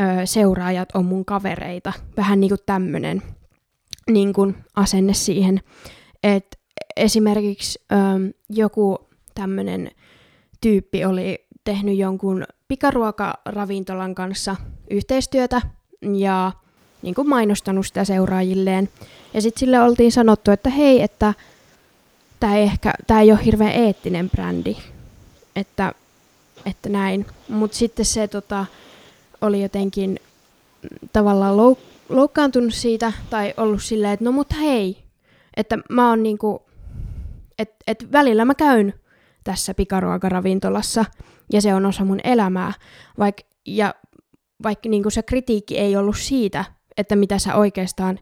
ö, 0.00 0.26
seuraajat 0.26 0.88
on 0.94 1.04
mun 1.04 1.24
kavereita. 1.24 1.92
Vähän 2.16 2.40
niin 2.40 2.48
kuin 2.50 2.60
tämmöinen 2.66 3.22
niin 4.10 4.32
asenne 4.76 5.14
siihen. 5.14 5.60
että 6.22 6.58
esimerkiksi 6.96 7.78
ö, 7.92 7.94
joku 8.48 8.98
tämmöinen 9.34 9.90
tyyppi 10.60 11.04
oli 11.04 11.46
tehnyt 11.64 11.96
jonkun 11.96 12.44
pikaruokaravintolan 12.68 14.14
kanssa 14.14 14.56
yhteistyötä 14.90 15.62
ja 16.16 16.52
niin 17.02 17.14
kuin 17.14 17.28
mainostanut 17.28 17.86
sitä 17.86 18.04
seuraajilleen. 18.04 18.88
Ja 19.34 19.42
sitten 19.42 19.60
sille 19.60 19.80
oltiin 19.80 20.12
sanottu, 20.12 20.50
että 20.50 20.70
hei, 20.70 21.02
että 21.02 21.34
tämä 22.40 22.56
ei, 22.56 22.62
ehkä, 22.62 22.92
ei 23.20 23.32
ole 23.32 23.44
hirveän 23.44 23.72
eettinen 23.72 24.30
brändi, 24.30 24.76
että, 25.56 25.94
että 26.66 26.88
näin. 26.88 27.26
Mutta 27.48 27.76
sitten 27.76 28.04
se 28.04 28.28
tota, 28.28 28.66
oli 29.40 29.62
jotenkin 29.62 30.20
tavallaan 31.12 31.56
louk- 31.56 31.89
loukkaantunut 32.10 32.74
siitä 32.74 33.12
tai 33.30 33.54
ollut 33.56 33.82
silleen, 33.82 34.12
että 34.12 34.24
no 34.24 34.32
mut 34.32 34.52
hei, 34.60 35.04
että 35.56 35.78
mä 35.90 36.08
oon 36.08 36.22
niinku, 36.22 36.66
että 37.58 37.76
et 37.86 38.12
välillä 38.12 38.44
mä 38.44 38.54
käyn 38.54 38.94
tässä 39.44 39.74
pikaruokaravintolassa 39.74 41.04
ja 41.52 41.60
se 41.60 41.74
on 41.74 41.86
osa 41.86 42.04
mun 42.04 42.20
elämää. 42.24 42.72
Vaik, 43.18 43.36
ja 43.66 43.94
vaikka 44.62 44.88
niin 44.88 45.10
se 45.10 45.22
kritiikki 45.22 45.78
ei 45.78 45.96
ollut 45.96 46.16
siitä, 46.16 46.64
että 46.96 47.16
mitä 47.16 47.38
sä 47.38 47.54
oikeastaan 47.54 48.18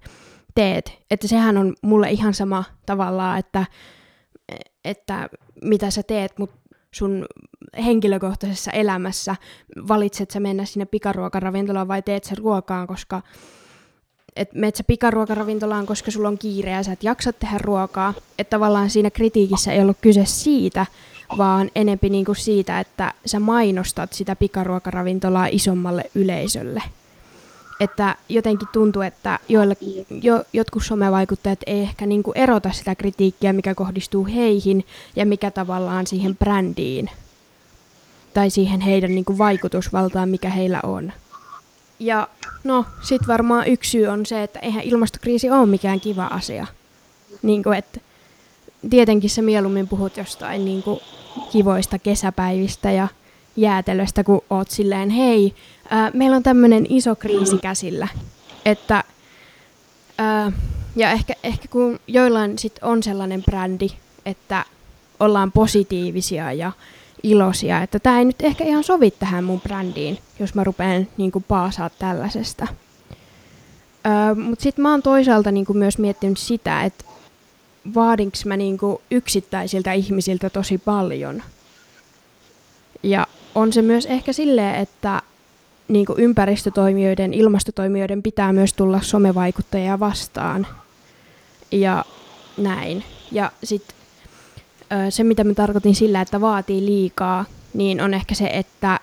teet, 0.55 0.99
että 1.11 1.29
sehän 1.29 1.57
on 1.57 1.75
mulle 1.83 2.11
ihan 2.11 2.35
sama 2.35 2.65
tavallaan, 2.87 3.39
että, 3.39 3.67
että 4.85 5.29
mitä 5.63 5.91
sä 5.91 6.03
teet, 6.03 6.39
mutta 6.39 6.57
sun 6.95 7.27
henkilökohtaisessa 7.85 8.71
elämässä 8.71 9.37
valitset 9.89 10.31
sä 10.31 10.41
mennä 10.41 10.65
sinne 10.65 10.87
pikaruokaravintolaan 10.87 11.89
vai 11.89 12.03
teet 12.03 12.25
sä 12.25 12.35
ruokaan, 12.39 12.87
koska 12.87 13.23
että 14.39 14.59
meet 14.59 14.77
sä 14.77 14.85
pikaruokaravintolaan, 14.85 15.87
koska 15.87 16.11
sulla 16.11 16.29
on 16.29 16.39
kiire 16.39 16.71
ja 16.71 16.83
sä 16.83 16.93
et 16.93 17.03
jaksa 17.03 17.33
tehdä 17.33 17.59
ruokaa. 17.59 18.15
Että 18.39 18.51
tavallaan 18.51 18.91
siinä 18.91 19.11
kritiikissä 19.11 19.73
ei 19.73 19.81
ollut 19.81 19.97
kyse 20.01 20.25
siitä, 20.25 20.87
vaan 21.39 21.71
enempi 21.75 22.09
niinku 22.09 22.35
siitä, 22.35 22.81
että 22.81 23.15
sä 23.27 23.41
mainostat 23.41 24.13
sitä 24.13 24.37
pikaruokaravintolaa 24.37 25.47
isommalle 25.47 26.11
yleisölle. 26.15 26.83
Että 27.81 28.17
jotenkin 28.29 28.69
tuntuu, 28.73 29.03
että 29.03 29.39
joille, 29.49 29.77
jo, 30.23 30.45
jotkut 30.53 30.85
somevaikuttajat 30.85 31.59
ei 31.67 31.81
ehkä 31.81 32.07
niinku 32.07 32.33
erota 32.35 32.73
sitä 32.73 32.95
kritiikkiä, 32.95 33.53
mikä 33.53 33.75
kohdistuu 33.75 34.27
heihin 34.27 34.85
ja 35.17 35.27
mikä 35.27 35.51
tavallaan 35.51 36.07
siihen 36.07 36.37
brändiin 36.37 37.11
tai 38.35 38.51
siihen 38.51 38.81
heidän 38.81 39.15
niinku 39.15 39.39
vaikutusvaltaan, 39.39 40.29
mikä 40.29 40.51
heillä 40.51 40.81
on. 40.83 41.13
Ja 42.01 42.29
no, 42.65 42.85
sit 43.03 43.29
varmaan 43.29 43.67
yksi 43.67 43.91
syy 43.91 44.07
on 44.07 44.27
se, 44.27 44.43
että 44.43 44.59
eihän 44.59 44.85
ilmastokriisi 44.85 45.51
ole 45.51 45.67
mikään 45.67 46.01
kiva 46.01 46.27
asia. 46.27 46.67
Niin 47.43 47.63
kuin, 47.63 47.79
että 47.79 48.01
tietenkin 48.91 49.31
se 49.31 49.43
mieluummin 49.43 49.89
puhut 49.89 50.17
jostain 50.17 50.65
niin 50.65 50.83
kuin 50.83 51.01
kivoista 51.53 51.99
kesäpäivistä 51.99 52.91
ja 52.91 53.09
jäätelöstä, 53.57 54.25
kun 54.25 54.41
oot 54.51 54.71
silleen, 54.71 55.11
hei, 55.11 55.55
ää, 55.91 56.11
meillä 56.15 56.37
on 56.37 56.43
tämmöinen 56.43 56.87
iso 56.89 57.17
kriisi 57.17 57.59
käsillä. 57.59 58.09
Että, 58.65 59.05
ää, 60.19 60.53
ja 60.97 61.11
ehkä, 61.11 61.35
ehkä 61.43 61.69
kun 61.69 62.01
joillain 62.07 62.59
sit 62.59 62.79
on 62.83 63.03
sellainen 63.03 63.43
brändi, 63.43 63.89
että 64.27 64.65
ollaan 65.21 65.53
positiivisia 65.53 66.53
ja 66.53 66.73
iloisia, 67.23 67.83
että 67.83 67.99
tämä 67.99 68.19
ei 68.19 68.25
nyt 68.25 68.43
ehkä 68.43 68.65
ihan 68.65 68.85
sovi 68.85 69.11
tähän 69.11 69.45
mun 69.45 69.61
brändiin, 69.61 70.19
jos 70.41 70.55
mä 70.55 70.65
rupean 70.65 71.07
niin 71.17 71.33
paasaa 71.49 71.91
tällaisesta. 71.91 72.67
Öö, 74.07 74.35
Mutta 74.35 74.63
sitten 74.63 74.83
mä 74.83 74.91
oon 74.91 75.03
toisaalta 75.03 75.51
niin 75.51 75.67
myös 75.75 75.99
miettinyt 75.99 76.39
sitä, 76.39 76.85
että 76.85 77.05
vaadinko 77.95 78.37
mä 78.45 78.57
niin 78.57 78.79
yksittäisiltä 79.11 79.93
ihmisiltä 79.93 80.51
tosi 80.51 80.79
paljon. 80.79 81.43
Ja 83.03 83.27
on 83.55 83.73
se 83.73 83.83
myös 83.83 84.07
ehkä 84.07 84.33
silleen, 84.33 84.75
että 84.75 85.23
niin 85.89 86.07
ympäristötoimijoiden, 86.17 87.35
ilmastotoimijoiden 87.35 88.23
pitää 88.23 88.53
myös 88.53 88.73
tulla 88.73 89.01
somevaikuttajia 89.03 90.01
vastaan. 90.01 90.67
Ja 91.73 92.05
näin. 92.57 93.05
Ja 93.33 93.53
sitten 93.65 93.97
se, 95.11 95.25
mitä 95.25 95.45
mä 95.45 95.55
tarkoitin 95.55 95.95
sillä, 95.95 96.21
että 96.21 96.41
vaatii 96.41 96.87
liikaa, 96.87 97.45
niin 97.75 98.01
on 98.01 98.15
ehkä 98.15 98.35
se, 98.35 98.47
että, 98.47 99.01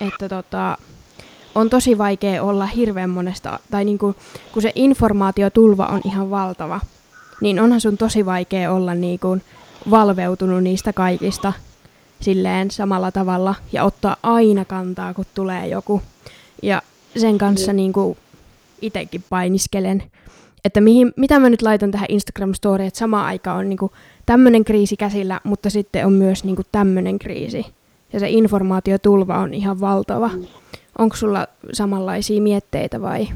että 0.00 0.28
tota, 0.28 0.78
on 1.54 1.70
tosi 1.70 1.98
vaikea 1.98 2.42
olla 2.42 2.66
hirveän 2.66 3.10
monesta, 3.10 3.58
tai 3.70 3.84
niin 3.84 3.98
kuin, 3.98 4.16
kun 4.52 4.62
se 4.62 4.72
informaatiotulva 4.74 5.86
on 5.86 6.00
ihan 6.04 6.30
valtava, 6.30 6.80
niin 7.40 7.60
onhan 7.60 7.80
sun 7.80 7.96
tosi 7.98 8.26
vaikea 8.26 8.72
olla 8.72 8.94
niin 8.94 9.18
kuin 9.18 9.42
valveutunut 9.90 10.62
niistä 10.62 10.92
kaikista 10.92 11.52
silleen 12.20 12.70
samalla 12.70 13.12
tavalla 13.12 13.54
ja 13.72 13.84
ottaa 13.84 14.16
aina 14.22 14.64
kantaa, 14.64 15.14
kun 15.14 15.24
tulee 15.34 15.68
joku. 15.68 16.02
Ja 16.62 16.82
sen 17.16 17.38
kanssa 17.38 17.72
niin 17.72 17.92
kuin 17.92 18.18
itsekin 18.82 19.24
painiskelen, 19.30 20.02
että 20.64 20.80
mihin, 20.80 21.12
mitä 21.16 21.38
mä 21.38 21.50
nyt 21.50 21.62
laitan 21.62 21.90
tähän 21.90 22.08
Instagram-storiin, 22.08 22.86
että 22.86 22.98
samaan 22.98 23.26
aikaan 23.26 23.58
on 23.58 23.68
niin 23.68 23.78
tämmöinen 24.26 24.64
kriisi 24.64 24.96
käsillä, 24.96 25.40
mutta 25.44 25.70
sitten 25.70 26.06
on 26.06 26.12
myös 26.12 26.44
niin 26.44 26.56
tämmöinen 26.72 27.18
kriisi. 27.18 27.66
Ja 28.12 28.20
se 28.20 28.30
informaatiotulva 28.30 29.38
on 29.38 29.54
ihan 29.54 29.80
valtava. 29.80 30.30
Onko 30.98 31.16
sulla 31.16 31.46
samanlaisia 31.72 32.42
mietteitä 32.42 33.00
vai? 33.00 33.28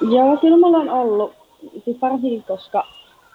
Joo, 0.00 0.36
kyllä 0.36 0.56
mulla 0.56 0.78
on 0.78 0.90
ollut. 0.90 1.32
Siis 1.84 1.96
varsinkin, 2.02 2.42
koska 2.42 2.86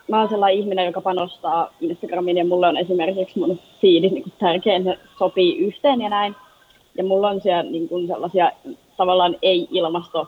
mä 0.07 0.19
oon 0.19 0.29
sellainen 0.29 0.59
ihminen, 0.59 0.85
joka 0.85 1.01
panostaa 1.01 1.73
Instagramiin 1.81 2.37
ja 2.37 2.45
mulla 2.45 2.67
on 2.67 2.77
esimerkiksi 2.77 3.39
mun 3.39 3.59
fiidit 3.81 4.11
niin 4.11 4.33
tärkein, 4.39 4.83
se 4.83 4.97
sopii 5.19 5.57
yhteen 5.57 6.01
ja 6.01 6.09
näin. 6.09 6.35
Ja 6.97 7.03
mulla 7.03 7.29
on 7.29 7.41
siellä 7.41 7.71
niin 7.71 7.89
sellaisia 8.07 8.51
tavallaan 8.97 9.35
ei-ilmasto 9.41 10.27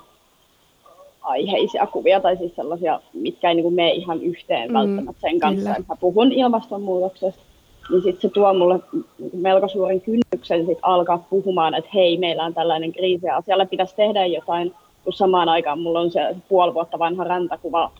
aiheisia 1.23 1.87
kuvia 1.87 2.19
tai 2.19 2.37
siis 2.37 2.55
sellaisia, 2.55 2.99
mitkä 3.13 3.49
ei 3.49 3.55
niin 3.55 3.63
kuin 3.63 3.75
mene 3.75 3.91
ihan 3.91 4.21
yhteen 4.21 4.69
mm, 4.69 4.73
välttämättä 4.73 5.21
sen 5.21 5.39
kanssa, 5.39 5.59
kyllä. 5.59 5.75
että 5.75 5.93
mä 5.93 5.97
puhun 5.99 6.31
ilmastonmuutoksesta, 6.31 7.41
niin 7.89 8.03
sitten 8.03 8.21
se 8.21 8.29
tuo 8.29 8.53
mulle 8.53 8.79
niinku 9.19 9.37
melko 9.37 9.67
suuren 9.67 10.01
kynnyksen 10.01 10.65
sit 10.65 10.77
alkaa 10.81 11.25
puhumaan, 11.29 11.73
että 11.73 11.89
hei, 11.93 12.17
meillä 12.17 12.43
on 12.43 12.53
tällainen 12.53 12.93
kriisi 12.93 13.25
ja 13.25 13.37
asialle 13.37 13.65
pitäisi 13.65 13.95
tehdä 13.95 14.25
jotain, 14.25 14.73
kun 15.03 15.13
samaan 15.13 15.49
aikaan 15.49 15.79
mulla 15.79 15.99
on 15.99 16.11
se 16.11 16.35
puoli 16.49 16.73
vuotta 16.73 16.99
vanha 16.99 17.23
rantakuva 17.23 17.91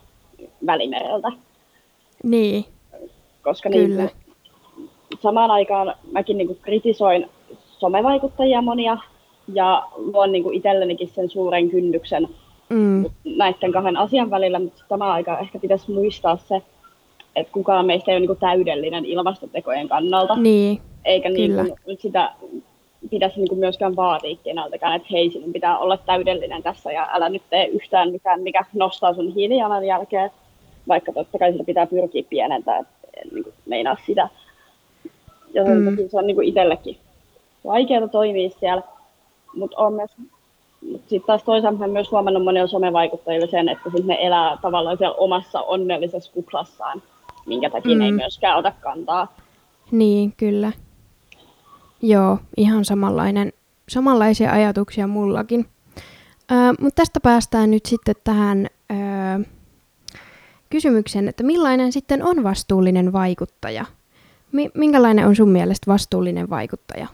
Välimereltä. 0.65 1.31
Niin, 2.23 2.65
Koska 3.43 3.69
niin 3.69 3.89
Kyllä. 3.89 4.01
Niin, 4.03 4.11
samaan 5.21 5.51
aikaan 5.51 5.95
mäkin 6.11 6.37
niin 6.37 6.47
kuin 6.47 6.59
kritisoin 6.61 7.29
somevaikuttajia 7.79 8.61
monia 8.61 8.97
ja 9.53 9.83
luon 9.95 10.31
niin 10.31 10.43
kuin 10.43 10.55
itsellenikin 10.55 11.09
sen 11.15 11.29
suuren 11.29 11.69
kynnyksen 11.69 12.27
mm. 12.73 13.05
näiden 13.37 13.71
kahden 13.71 13.97
asian 13.97 14.29
välillä, 14.29 14.59
mutta 14.59 14.83
samaan 14.89 15.11
aikaan 15.11 15.39
ehkä 15.41 15.59
pitäisi 15.59 15.91
muistaa 15.91 16.37
se, 16.37 16.61
että 17.35 17.53
kukaan 17.53 17.85
meistä 17.85 18.11
ei 18.11 18.17
ole 18.17 18.25
niin 18.25 18.37
täydellinen 18.37 19.05
ilmastotekojen 19.05 19.89
kannalta. 19.89 20.35
Niin, 20.35 20.81
Eikä 21.05 21.29
niin 21.29 21.51
kuin 21.85 21.97
sitä 21.99 22.31
pitäisi 23.09 23.39
niin 23.39 23.49
kuin 23.49 23.59
myöskään 23.59 23.95
vaatia 23.95 24.37
keneltäkään, 24.43 24.95
että 24.95 25.07
hei, 25.11 25.31
sinun 25.31 25.53
pitää 25.53 25.77
olla 25.77 25.97
täydellinen 25.97 26.63
tässä 26.63 26.91
ja 26.91 27.09
älä 27.13 27.29
nyt 27.29 27.41
tee 27.49 27.65
yhtään 27.65 28.11
mitään, 28.11 28.41
mikä 28.41 28.65
nostaa 28.73 29.13
sun 29.13 29.33
hiilijalanjälkeä, 29.33 30.29
vaikka 30.87 31.13
totta 31.13 31.39
kai 31.39 31.51
sitä 31.51 31.63
pitää 31.63 31.87
pyrkiä 31.87 32.23
pienentää, 32.29 32.77
että 32.77 32.93
en 33.17 33.29
niin 33.33 33.43
kuin 33.43 33.53
meinaa 33.65 33.97
sitä. 34.05 34.29
Ja 35.53 35.63
mm. 35.65 35.97
se 36.11 36.17
on 36.17 36.27
niin 36.27 36.35
kuin 36.35 36.47
itsellekin 36.47 36.97
vaikeaa 37.65 38.07
toimia 38.07 38.49
siellä, 38.49 38.81
mutta 39.55 39.77
on 39.77 39.93
myös 39.93 40.11
sitten 40.91 41.27
taas 41.27 41.43
toisaalta 41.43 41.87
myös 41.87 42.11
huomannut 42.11 42.43
monilla 42.43 42.67
somevaikuttajilla 42.67 43.47
sen, 43.47 43.69
että 43.69 43.89
sit 43.95 44.05
ne 44.05 44.17
elää 44.21 44.57
tavallaan 44.61 44.97
siellä 44.97 45.15
omassa 45.15 45.61
onnellisessa 45.61 46.31
kuplassaan, 46.33 47.01
minkä 47.45 47.69
takia 47.69 47.95
mm. 47.95 47.99
ne 47.99 48.05
ei 48.05 48.11
myöskään 48.11 48.57
ota 48.57 48.71
kantaa. 48.81 49.35
Niin, 49.91 50.33
kyllä. 50.37 50.71
Joo, 52.01 52.37
ihan 52.57 52.85
samanlainen, 52.85 53.53
samanlaisia 53.89 54.51
ajatuksia 54.51 55.07
mullakin. 55.07 55.65
Mutta 56.79 56.95
tästä 56.95 57.19
päästään 57.19 57.71
nyt 57.71 57.85
sitten 57.85 58.15
tähän 58.23 58.67
ö, 58.91 58.95
kysymykseen, 60.69 61.27
että 61.27 61.43
millainen 61.43 61.91
sitten 61.91 62.23
on 62.23 62.43
vastuullinen 62.43 63.13
vaikuttaja? 63.13 63.85
Mi- 64.51 64.71
minkälainen 64.73 65.27
on 65.27 65.35
sun 65.35 65.49
mielestä 65.49 65.91
vastuullinen 65.91 66.49
vaikuttaja? 66.49 67.07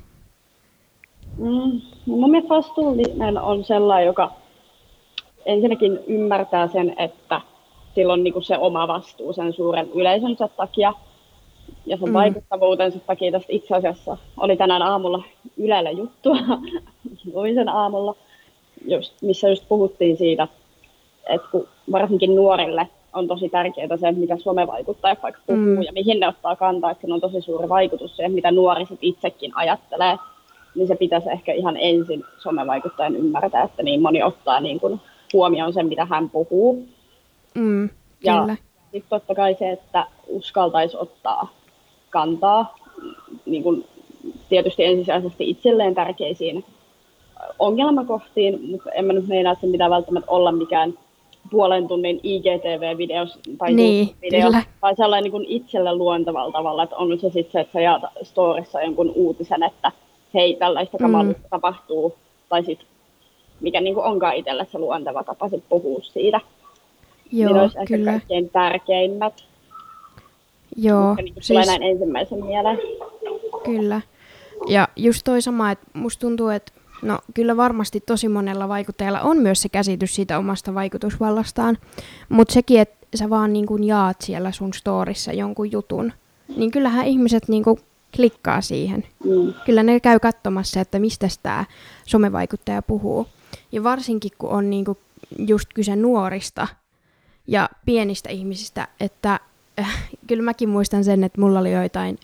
Mm, 1.39 1.81
no 2.05 2.17
mun 2.17 2.31
mielestä 2.31 2.55
vastuullinen 2.55 3.37
on 3.37 3.63
sellainen, 3.63 4.07
joka 4.07 4.31
ensinnäkin 5.45 5.99
ymmärtää 6.07 6.67
sen, 6.67 6.95
että 6.97 7.41
sillä 7.95 8.13
on 8.13 8.23
niinku 8.23 8.41
se 8.41 8.57
oma 8.57 8.87
vastuu 8.87 9.33
sen 9.33 9.53
suuren 9.53 9.89
yleisönsä 9.95 10.47
takia 10.47 10.93
ja 11.85 11.97
sen 11.97 12.09
mm. 12.09 12.13
vaikuttavuutensa 12.13 12.99
takia. 12.99 13.31
Tästä 13.31 13.47
itse 13.49 13.75
asiassa 13.75 14.17
oli 14.37 14.57
tänään 14.57 14.81
aamulla 14.81 15.23
Ylellä 15.57 15.91
juttua, 15.91 16.37
luin 17.33 17.55
sen 17.55 17.69
aamulla, 17.69 18.15
just, 18.87 19.13
missä 19.21 19.49
just 19.49 19.67
puhuttiin 19.69 20.17
siitä, 20.17 20.47
että 21.29 21.47
kun 21.51 21.67
varsinkin 21.91 22.35
nuorille 22.35 22.87
on 23.13 23.27
tosi 23.27 23.49
tärkeää 23.49 23.97
se, 23.97 24.11
mitä 24.11 24.37
somevaikuttajat 24.37 25.23
vaikka 25.23 25.41
puhuu 25.47 25.61
mm. 25.61 25.81
ja 25.81 25.93
mihin 25.93 26.19
ne 26.19 26.27
ottaa 26.27 26.55
kantaa, 26.55 26.91
että 26.91 27.07
on 27.09 27.21
tosi 27.21 27.41
suuri 27.41 27.69
vaikutus 27.69 28.15
siihen, 28.15 28.31
mitä 28.31 28.51
nuori 28.51 28.85
itsekin 29.01 29.51
ajattelee 29.55 30.17
niin 30.79 30.87
se 30.87 30.95
pitäisi 30.95 31.29
ehkä 31.29 31.53
ihan 31.53 31.77
ensin 31.77 32.23
somevaikuttajan 32.37 33.15
ymmärtää, 33.15 33.63
että 33.63 33.83
niin 33.83 34.01
moni 34.01 34.23
ottaa 34.23 34.59
niin 34.59 34.79
kuin 34.79 34.99
huomioon 35.33 35.73
sen, 35.73 35.87
mitä 35.87 36.05
hän 36.05 36.29
puhuu. 36.29 36.87
Mm, 37.55 37.89
ja 38.23 38.55
sitten 38.91 39.09
totta 39.09 39.35
kai 39.35 39.55
se, 39.59 39.71
että 39.71 40.05
uskaltaisi 40.27 40.97
ottaa 40.97 41.53
kantaa 42.09 42.75
niin 43.45 43.63
kuin 43.63 43.85
tietysti 44.49 44.83
ensisijaisesti 44.83 45.49
itselleen 45.49 45.95
tärkeisiin 45.95 46.65
ongelmakohtiin, 47.59 48.71
mutta 48.71 48.91
en 48.91 49.05
mä 49.05 49.13
nyt 49.13 49.27
meinaa, 49.27 49.53
että 49.53 49.67
pitää 49.71 49.89
välttämättä 49.89 50.31
olla 50.31 50.51
mikään 50.51 50.93
puolen 51.51 51.87
tunnin 51.87 52.19
IGTV-video 52.23 53.25
tai 53.57 53.73
niin, 53.73 54.09
video, 54.21 54.41
kyllä. 54.41 54.63
vai 54.81 54.95
sellainen 54.95 55.23
niin 55.23 55.31
kuin 55.31 55.45
itselle 55.47 55.95
luontevalla 55.95 56.51
tavalla, 56.51 56.83
että 56.83 56.95
on 56.95 57.19
se 57.19 57.29
sitten 57.29 57.51
se, 57.51 57.59
että 57.59 57.73
sä 57.73 57.81
jaat 57.81 58.01
storissa 58.23 58.81
jonkun 58.81 59.11
uutisen, 59.15 59.63
että 59.63 59.91
hei, 60.33 60.55
tällaista 60.55 60.97
kamaluutta 60.97 61.43
mm. 61.43 61.49
tapahtuu, 61.49 62.15
tai 62.49 62.63
sitten 62.63 62.87
mikä 63.61 63.81
niin 63.81 63.93
kuin 63.93 64.05
onkaan 64.05 64.35
itselle 64.35 64.67
se 64.71 64.79
luonteva 64.79 65.23
tapa 65.23 65.49
sit 65.49 65.63
puhua 65.69 65.99
siitä. 66.03 66.41
Joo, 67.31 67.53
niin 67.53 67.61
olisi 67.61 67.77
kyllä. 67.87 68.11
ehkä 68.11 68.11
kaikkein 68.11 68.49
tärkeimmät. 68.49 69.33
Joo. 70.75 71.15
niin 71.15 71.33
siis... 71.33 71.47
tulee 71.47 71.65
näin 71.65 71.83
ensimmäisen 71.83 72.45
mieleen. 72.45 72.77
Kyllä. 73.65 74.01
Ja 74.67 74.87
just 74.95 75.21
toi 75.23 75.41
sama, 75.41 75.71
että 75.71 75.85
musta 75.93 76.21
tuntuu, 76.21 76.49
että 76.49 76.71
no 77.01 77.19
kyllä 77.33 77.57
varmasti 77.57 77.99
tosi 77.99 78.27
monella 78.27 78.67
vaikuttajalla 78.67 79.21
on 79.21 79.37
myös 79.37 79.61
se 79.61 79.69
käsitys 79.69 80.15
siitä 80.15 80.37
omasta 80.37 80.73
vaikutusvallastaan, 80.73 81.77
mutta 82.29 82.53
sekin, 82.53 82.79
että 82.79 83.17
sä 83.17 83.29
vaan 83.29 83.53
niin 83.53 83.65
kuin 83.65 83.83
jaat 83.83 84.21
siellä 84.21 84.51
sun 84.51 84.73
storissa 84.73 85.33
jonkun 85.33 85.71
jutun, 85.71 86.13
niin 86.57 86.71
kyllähän 86.71 87.07
ihmiset 87.07 87.47
niin 87.47 87.63
kuin 87.63 87.79
klikkaa 88.15 88.61
siihen. 88.61 89.03
Mm. 89.23 89.53
Kyllä 89.65 89.83
ne 89.83 89.99
käy 89.99 90.19
katsomassa, 90.19 90.81
että 90.81 90.99
mistä 90.99 91.27
tämä 91.43 91.65
somevaikuttaja 92.05 92.81
puhuu. 92.81 93.27
Ja 93.71 93.83
varsinkin, 93.83 94.31
kun 94.37 94.49
on 94.49 94.69
niinku 94.69 94.97
just 95.37 95.73
kyse 95.73 95.95
nuorista 95.95 96.67
ja 97.47 97.69
pienistä 97.85 98.29
ihmisistä, 98.29 98.87
että 98.99 99.39
äh, 99.79 100.09
kyllä 100.27 100.43
mäkin 100.43 100.69
muistan 100.69 101.03
sen, 101.03 101.23
että 101.23 101.41
mulla 101.41 101.59
oli 101.59 101.71
joitain 101.71 102.19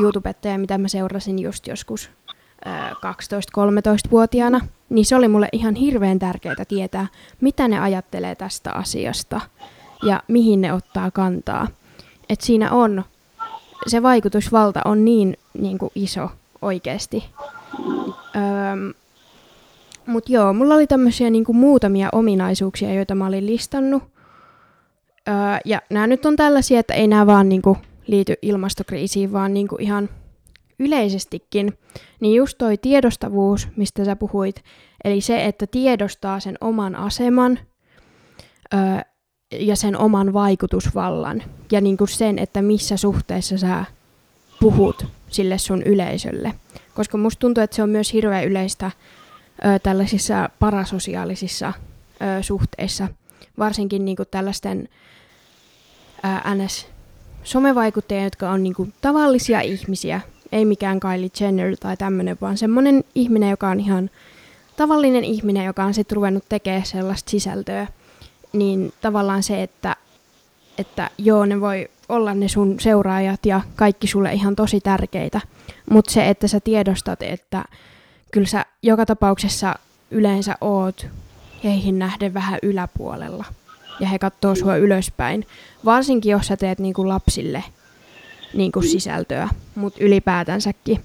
YouTubettajia, 0.00 0.58
mitä 0.58 0.78
mä 0.78 0.88
seurasin 0.88 1.38
just 1.38 1.66
joskus 1.66 2.10
äh, 2.66 2.90
12-13-vuotiaana, 2.90 4.60
niin 4.90 5.06
se 5.06 5.16
oli 5.16 5.28
mulle 5.28 5.48
ihan 5.52 5.74
hirveän 5.74 6.18
tärkeää 6.18 6.64
tietää, 6.68 7.06
mitä 7.40 7.68
ne 7.68 7.80
ajattelee 7.80 8.34
tästä 8.34 8.72
asiasta 8.72 9.40
ja 10.02 10.22
mihin 10.28 10.60
ne 10.60 10.72
ottaa 10.72 11.10
kantaa. 11.10 11.68
Et 12.28 12.40
siinä 12.40 12.70
on 12.70 13.04
se 13.86 14.02
vaikutusvalta 14.02 14.80
on 14.84 15.04
niin, 15.04 15.36
niin 15.58 15.78
kuin 15.78 15.90
iso 15.94 16.30
oikeasti. 16.62 17.24
Öö, 18.36 18.92
Mutta 20.06 20.32
joo, 20.32 20.52
mulla 20.52 20.74
oli 20.74 20.86
tämmöisiä 20.86 21.30
niin 21.30 21.44
kuin 21.44 21.56
muutamia 21.56 22.08
ominaisuuksia, 22.12 22.94
joita 22.94 23.14
mä 23.14 23.26
olin 23.26 23.46
listannut. 23.46 24.02
Öö, 25.28 25.34
ja 25.64 25.82
nämä 25.90 26.06
nyt 26.06 26.26
on 26.26 26.36
tällaisia, 26.36 26.80
että 26.80 26.94
ei 26.94 27.06
nämä 27.06 27.26
vaan 27.26 27.48
niin 27.48 27.62
kuin 27.62 27.78
liity 28.06 28.34
ilmastokriisiin, 28.42 29.32
vaan 29.32 29.54
niin 29.54 29.68
kuin 29.68 29.82
ihan 29.82 30.08
yleisestikin. 30.78 31.72
Niin 32.20 32.34
just 32.34 32.58
toi 32.58 32.76
tiedostavuus, 32.76 33.68
mistä 33.76 34.04
sä 34.04 34.16
puhuit, 34.16 34.62
eli 35.04 35.20
se, 35.20 35.44
että 35.44 35.66
tiedostaa 35.66 36.40
sen 36.40 36.56
oman 36.60 36.96
aseman, 36.96 37.58
öö, 38.74 38.80
ja 39.58 39.76
sen 39.76 39.96
oman 39.96 40.32
vaikutusvallan 40.32 41.42
ja 41.72 41.80
niin 41.80 41.96
kuin 41.96 42.08
sen, 42.08 42.38
että 42.38 42.62
missä 42.62 42.96
suhteessa 42.96 43.58
sä 43.58 43.84
puhut 44.60 45.06
sille 45.28 45.58
sun 45.58 45.82
yleisölle. 45.82 46.54
Koska 46.94 47.18
musta 47.18 47.40
tuntuu, 47.40 47.62
että 47.62 47.76
se 47.76 47.82
on 47.82 47.88
myös 47.88 48.12
hirveän 48.12 48.44
yleistä 48.44 48.86
ö, 48.86 49.78
tällaisissa 49.78 50.48
parasosiaalisissa 50.58 51.72
ö, 52.38 52.42
suhteissa, 52.42 53.08
varsinkin 53.58 54.04
niin 54.04 54.16
kuin 54.16 54.28
tällaisten 54.30 54.88
ö, 56.24 56.54
NS. 56.54 56.86
somevaikuttajia, 57.44 58.24
jotka 58.24 58.50
on 58.50 58.62
niin 58.62 58.74
kuin 58.74 58.92
tavallisia 59.00 59.60
ihmisiä, 59.60 60.20
ei 60.52 60.64
mikään 60.64 61.00
Kylie 61.00 61.30
Jenner 61.40 61.76
tai 61.76 61.96
tämmöinen, 61.96 62.36
vaan 62.40 62.58
semmoinen 62.58 63.04
ihminen, 63.14 63.50
joka 63.50 63.68
on 63.68 63.80
ihan 63.80 64.10
tavallinen 64.76 65.24
ihminen, 65.24 65.64
joka 65.64 65.84
on 65.84 65.94
sitten 65.94 66.16
ruvennut 66.16 66.44
tekemään 66.48 66.86
sellaista 66.86 67.30
sisältöä, 67.30 67.86
niin 68.52 68.92
tavallaan 69.00 69.42
se, 69.42 69.62
että, 69.62 69.96
että 70.78 71.10
joo, 71.18 71.44
ne 71.44 71.60
voi 71.60 71.88
olla 72.08 72.34
ne 72.34 72.48
sun 72.48 72.80
seuraajat 72.80 73.46
ja 73.46 73.60
kaikki 73.76 74.06
sulle 74.06 74.32
ihan 74.32 74.56
tosi 74.56 74.80
tärkeitä. 74.80 75.40
Mutta 75.90 76.12
se, 76.12 76.28
että 76.28 76.48
sä 76.48 76.60
tiedostat, 76.60 77.22
että 77.22 77.64
kyllä 78.32 78.46
sä 78.46 78.66
joka 78.82 79.06
tapauksessa 79.06 79.74
yleensä 80.10 80.54
oot 80.60 81.06
heihin 81.64 81.98
nähden 81.98 82.34
vähän 82.34 82.58
yläpuolella. 82.62 83.44
Ja 84.00 84.08
he 84.08 84.18
katsoo 84.18 84.54
sua 84.54 84.76
ylöspäin. 84.76 85.46
Varsinkin, 85.84 86.32
jos 86.32 86.46
sä 86.46 86.56
teet 86.56 86.78
niinku 86.78 87.08
lapsille 87.08 87.64
niinku 88.54 88.82
sisältöä, 88.82 89.48
mutta 89.74 90.04
ylipäätänsäkin. 90.04 91.04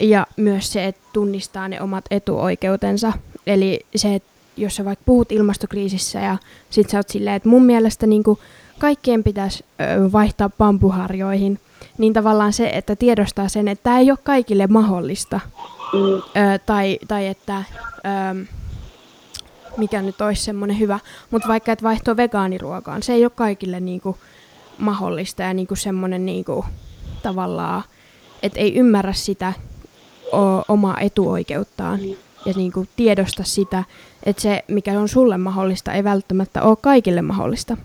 Ja 0.00 0.26
myös 0.36 0.72
se, 0.72 0.86
että 0.86 1.00
tunnistaa 1.12 1.68
ne 1.68 1.80
omat 1.80 2.04
etuoikeutensa. 2.10 3.12
Eli 3.46 3.80
se, 3.96 4.14
että 4.14 4.33
jos 4.56 4.76
sä 4.76 4.84
vaikka 4.84 5.02
puhut 5.06 5.32
ilmastokriisissä 5.32 6.20
ja 6.20 6.36
sit 6.70 6.90
sä 6.90 6.96
oot 6.96 7.08
silleen, 7.08 7.36
että 7.36 7.48
mun 7.48 7.64
mielestä 7.64 8.06
niinku 8.06 8.38
kaikkien 8.78 9.24
pitäisi 9.24 9.64
vaihtaa 10.12 10.48
pampuharjoihin, 10.48 11.60
niin 11.98 12.12
tavallaan 12.12 12.52
se, 12.52 12.68
että 12.68 12.96
tiedostaa 12.96 13.48
sen, 13.48 13.68
että 13.68 13.82
tämä 13.82 13.98
ei 13.98 14.10
ole 14.10 14.18
kaikille 14.22 14.66
mahdollista. 14.66 15.40
Mm. 15.92 16.00
Ö, 16.00 16.22
tai, 16.66 16.98
tai 17.08 17.26
että, 17.26 17.62
ö, 18.36 18.44
mikä 19.76 20.02
nyt 20.02 20.20
olisi 20.20 20.42
semmoinen 20.42 20.78
hyvä, 20.78 20.98
mutta 21.30 21.48
vaikka 21.48 21.72
että 21.72 21.82
vaihtoa 21.82 22.16
vegaaniruokaan, 22.16 23.02
se 23.02 23.12
ei 23.12 23.24
ole 23.24 23.30
kaikille 23.30 23.80
niinku 23.80 24.18
mahdollista 24.78 25.42
ja 25.42 25.54
niinku 25.54 25.76
semmoinen 25.76 26.26
niinku, 26.26 26.64
tavallaan, 27.22 27.82
että 28.42 28.60
ei 28.60 28.74
ymmärrä 28.74 29.12
sitä 29.12 29.52
o, 30.32 30.38
omaa 30.68 31.00
etuoikeuttaan 31.00 32.00
mm. 32.00 32.14
Ja 32.46 32.52
niinku 32.56 32.86
tiedosta 32.96 33.44
sitä, 33.44 33.84
että 34.22 34.42
se, 34.42 34.64
mikä 34.68 35.00
on 35.00 35.08
sulle 35.08 35.38
mahdollista, 35.38 35.92
ei 35.92 36.04
välttämättä 36.04 36.62
ole 36.62 36.76
kaikille 36.80 37.22
mahdollista. 37.22 37.76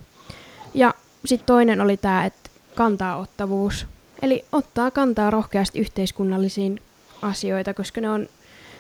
Ja 0.74 0.94
sitten 1.26 1.46
toinen 1.46 1.82
oli 1.82 1.98
tämä, 1.98 2.26
että 2.26 2.50
kantaa-ottavuus. 2.76 3.88
Eli 4.22 4.46
ottaa 4.52 4.92
kantaa 4.92 5.32
rohkeasti 5.32 5.80
yhteiskunnallisiin 5.80 6.82
asioita, 7.22 7.74
koska 7.74 8.02
ne 8.02 8.10
on 8.10 8.28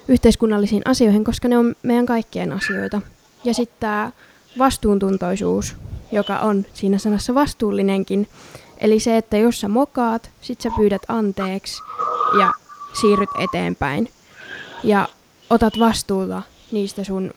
yhteiskunnallisiin 0.07 0.81
asioihin, 0.85 1.23
koska 1.23 1.47
ne 1.47 1.57
on 1.57 1.75
meidän 1.83 2.05
kaikkien 2.05 2.53
asioita. 2.53 3.01
Ja 3.43 3.53
sitten 3.53 3.77
tämä 3.79 4.11
vastuuntuntoisuus, 4.57 5.75
joka 6.11 6.39
on 6.39 6.65
siinä 6.73 6.97
sanassa 6.97 7.35
vastuullinenkin. 7.35 8.27
Eli 8.77 8.99
se, 8.99 9.17
että 9.17 9.37
jos 9.37 9.61
sä 9.61 9.67
mokaat, 9.67 10.31
sit 10.41 10.61
sä 10.61 10.69
pyydät 10.77 11.01
anteeksi 11.07 11.81
ja 12.39 12.53
siirryt 13.01 13.29
eteenpäin. 13.39 14.09
Ja 14.83 15.07
otat 15.49 15.79
vastuuta 15.79 16.41
niistä 16.71 17.03
sun, 17.03 17.31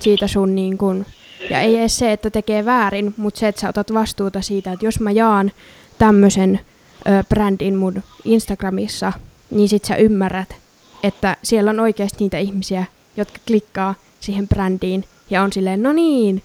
siitä 0.00 0.26
sun 0.28 0.54
niin 0.54 0.78
kun, 0.78 1.06
ja 1.50 1.60
ei 1.60 1.76
edes 1.76 1.98
se, 1.98 2.12
että 2.12 2.30
tekee 2.30 2.64
väärin, 2.64 3.14
mutta 3.16 3.40
se, 3.40 3.48
että 3.48 3.60
sä 3.60 3.68
otat 3.68 3.94
vastuuta 3.94 4.42
siitä, 4.42 4.72
että 4.72 4.86
jos 4.86 5.00
mä 5.00 5.10
jaan 5.10 5.52
tämmöisen 5.98 6.60
ö, 7.08 7.24
brändin 7.28 7.76
mun 7.76 8.02
Instagramissa, 8.24 9.12
niin 9.50 9.68
sit 9.68 9.84
sä 9.84 9.96
ymmärrät, 9.96 10.56
että 11.02 11.36
siellä 11.42 11.70
on 11.70 11.80
oikeasti 11.80 12.16
niitä 12.20 12.38
ihmisiä, 12.38 12.84
jotka 13.16 13.38
klikkaa 13.46 13.94
siihen 14.20 14.48
brändiin 14.48 15.04
ja 15.30 15.42
on 15.42 15.52
silleen, 15.52 15.82
no 15.82 15.92
niin, 15.92 16.42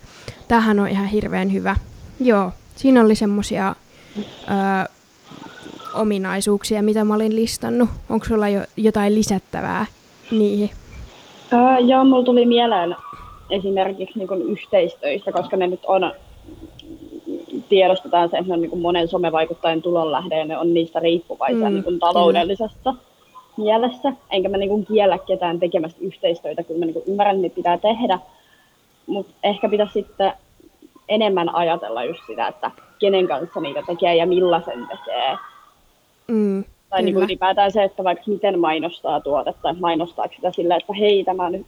tämähän 0.48 0.80
on 0.80 0.88
ihan 0.88 1.08
hirveän 1.08 1.54
hyvä. 1.54 1.76
Joo, 2.20 2.52
siinä 2.76 3.02
oli 3.02 3.16
semmosia 3.16 3.76
ö, 4.18 4.24
ominaisuuksia, 5.94 6.84
mitä 6.84 7.04
mä 7.04 7.16
olin 7.16 7.36
listannut. 7.36 7.90
Onko 8.10 8.26
sulla 8.26 8.50
jo 8.50 8.66
jotain 8.78 9.16
lisättävää 9.16 9.86
niihin? 10.32 10.70
Öö, 11.54 11.80
joo, 11.80 12.04
mulla 12.04 12.24
tuli 12.24 12.46
mieleen 12.46 12.96
esimerkiksi 13.50 14.20
niin 14.20 14.28
kuin 14.28 14.42
yhteistöistä, 14.42 15.32
koska 15.32 15.58
ne 15.58 15.68
nyt 15.68 15.86
on, 15.86 16.14
tiedostetaan 17.70 18.30
se, 18.30 18.38
että 18.38 18.48
ne 18.48 18.54
on 18.54 18.62
niin 18.62 18.70
kuin 18.70 18.82
monen 18.82 19.08
somevaikuttajan 19.08 19.82
tulonlähde 19.82 20.38
ja 20.38 20.46
ne 20.46 20.58
on 20.58 20.74
niistä 20.74 21.00
riippuvaisia 21.00 21.70
mm, 21.70 21.74
niin 21.74 21.84
kuin 21.84 22.00
taloudellisessa 22.00 22.94
kyllä. 22.94 22.98
mielessä. 23.58 24.14
Enkä 24.30 24.50
mä 24.50 24.58
niin 24.58 24.70
kuin 24.70 24.86
kiellä 24.86 25.18
ketään 25.18 25.60
tekemästä 25.60 26.00
yhteistyötä, 26.02 26.64
kun 26.64 26.80
mä 26.80 26.86
niin 26.86 26.94
kuin 26.94 27.06
ymmärrän, 27.08 27.36
että 27.36 27.42
niitä 27.42 27.56
pitää 27.56 27.78
tehdä. 27.78 28.20
Mutta 29.08 29.34
ehkä 29.44 29.70
pitäisi 29.70 29.94
sitten 29.94 30.34
enemmän 31.10 31.56
ajatella 31.56 32.04
just 32.04 32.22
sitä, 32.28 32.48
että 32.48 32.72
kenen 33.00 33.28
kanssa 33.28 33.60
niitä 33.60 33.84
tekee 33.88 34.16
ja 34.16 34.26
millaisen 34.26 34.88
tekee. 34.88 35.38
Mm, 36.28 36.64
tai 36.90 37.02
niin 37.02 37.14
kuin 37.14 37.24
ylipäätään 37.24 37.72
se, 37.72 37.84
että 37.84 38.04
vaikka 38.04 38.24
miten 38.28 38.60
mainostaa 38.60 39.22
tuotetta, 39.22 39.76
mainostaako 39.80 40.34
sitä 40.36 40.52
sillä, 40.52 40.76
että 40.76 40.94
hei, 40.94 41.24
tämä 41.24 41.50
nyt 41.50 41.66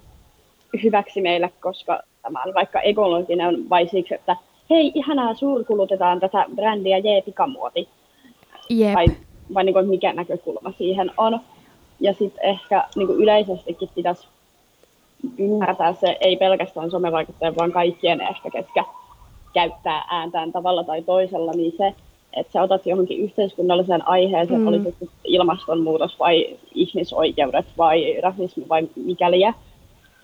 hyväksi 0.83 1.21
meille, 1.21 1.51
koska 1.61 1.99
tämä 2.21 2.43
on 2.45 2.53
vaikka 2.53 2.81
ekologinen 2.81 3.69
vai 3.69 3.87
siksi, 3.87 4.13
että 4.13 4.35
hei, 4.69 4.91
ihanaa 4.95 5.33
suurkulutetaan 5.33 6.19
tätä 6.19 6.45
brändiä 6.55 6.97
jee 6.97 7.21
pikamuoti. 7.21 7.89
Yep. 8.71 8.93
Vai, 8.93 9.07
vai 9.53 9.63
niin 9.63 9.73
kuin, 9.73 9.89
mikä 9.89 10.13
näkökulma 10.13 10.73
siihen 10.77 11.11
on. 11.17 11.39
Ja 11.99 12.13
sitten 12.13 12.45
ehkä 12.45 12.83
niin 12.95 13.07
kuin 13.07 13.19
yleisestikin 13.19 13.89
pitäisi 13.95 14.27
ymmärtää 15.37 15.93
se, 15.93 16.17
ei 16.21 16.35
pelkästään 16.35 16.91
somevaikuttajien, 16.91 17.55
vaan 17.55 17.71
kaikkien 17.71 18.21
ehkä, 18.21 18.49
ketkä 18.49 18.83
käyttää 19.53 20.07
ääntään 20.09 20.51
tavalla 20.51 20.83
tai 20.83 21.01
toisella, 21.01 21.51
niin 21.51 21.73
se, 21.77 21.93
että 22.33 22.53
sä 22.53 22.61
otat 22.61 22.85
johonkin 22.85 23.19
yhteiskunnalliseen 23.19 24.07
aiheeseen, 24.07 24.61
mm. 24.61 24.67
oli 24.67 24.81
se 24.83 25.07
ilmastonmuutos 25.23 26.19
vai 26.19 26.57
ihmisoikeudet 26.73 27.65
vai 27.77 28.21
rasismi 28.21 28.65
vai 28.69 28.87
mikäliä, 28.95 29.53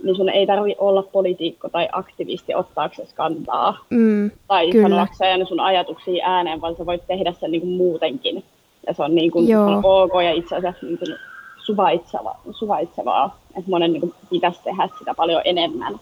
niin 0.04 0.16
sun 0.16 0.30
ei 0.30 0.48
tarvi 0.48 0.76
olla 0.80 1.04
poliitikko 1.04 1.70
tai 1.70 1.90
aktivisti 1.92 2.56
ottaaksesi 2.56 3.16
kantaa 3.16 3.78
mm, 3.90 4.32
tai 4.48 4.72
kyllä. 4.72 4.90
sanoakseen 4.90 5.48
sun 5.48 5.60
ajatuksia 5.60 6.26
ääneen, 6.28 6.62
vaan 6.62 6.76
sä 6.76 6.86
voit 6.86 7.08
tehdä 7.08 7.32
sen 7.32 7.52
niin 7.52 7.62
kuin 7.62 7.74
muutenkin. 7.74 8.44
Ja 8.88 8.94
se 8.94 9.04
on 9.04 9.16
niin 9.16 9.32
kuin 9.32 9.48
ok 9.84 10.14
ja 10.24 10.32
itse 10.32 10.56
asiassa 10.56 10.86
niin 10.86 10.98
kuin 10.98 11.16
suvaitseva, 11.58 12.36
suvaitsevaa, 12.52 13.40
että 13.58 13.72
monen 13.72 13.94
niin 13.94 14.02
kuin 14.02 14.14
pitäisi 14.30 14.64
tehdä 14.64 14.90
sitä 15.00 15.14
paljon 15.14 15.42
enemmän 15.46 16.00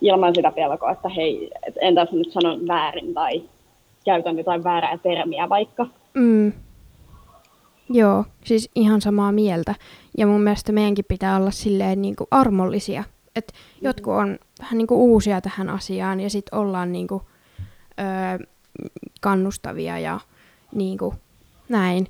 ilman 0.00 0.34
sitä 0.34 0.52
pelkoa, 0.52 0.90
että 0.90 1.08
hei, 1.08 1.50
et 1.66 1.74
entäs 1.80 2.12
nyt 2.12 2.32
sanon 2.32 2.68
väärin 2.68 3.14
tai 3.14 3.42
käytän 4.04 4.38
jotain 4.38 4.64
väärää 4.64 4.98
termiä 4.98 5.48
vaikka. 5.48 5.86
Mm. 6.14 6.52
Joo, 7.90 8.24
siis 8.44 8.70
ihan 8.74 9.00
samaa 9.00 9.32
mieltä. 9.32 9.74
Ja 10.18 10.26
mun 10.26 10.40
mielestä 10.40 10.72
meidänkin 10.72 11.04
pitää 11.08 11.36
olla 11.36 11.50
silleen 11.50 12.02
niin 12.02 12.16
kuin 12.16 12.28
armollisia. 12.30 13.04
Että 13.36 13.52
mm. 13.52 13.86
jotkut 13.86 14.14
on 14.14 14.38
vähän 14.60 14.78
niin 14.78 14.86
kuin 14.86 14.98
uusia 14.98 15.40
tähän 15.40 15.68
asiaan 15.68 16.20
ja 16.20 16.30
sitten 16.30 16.58
ollaan 16.58 16.92
niin 16.92 17.06
kuin, 17.06 17.22
öö, 18.00 18.46
kannustavia 19.20 19.98
ja 19.98 20.20
niin 20.74 20.98
kuin, 20.98 21.14
näin. 21.68 22.06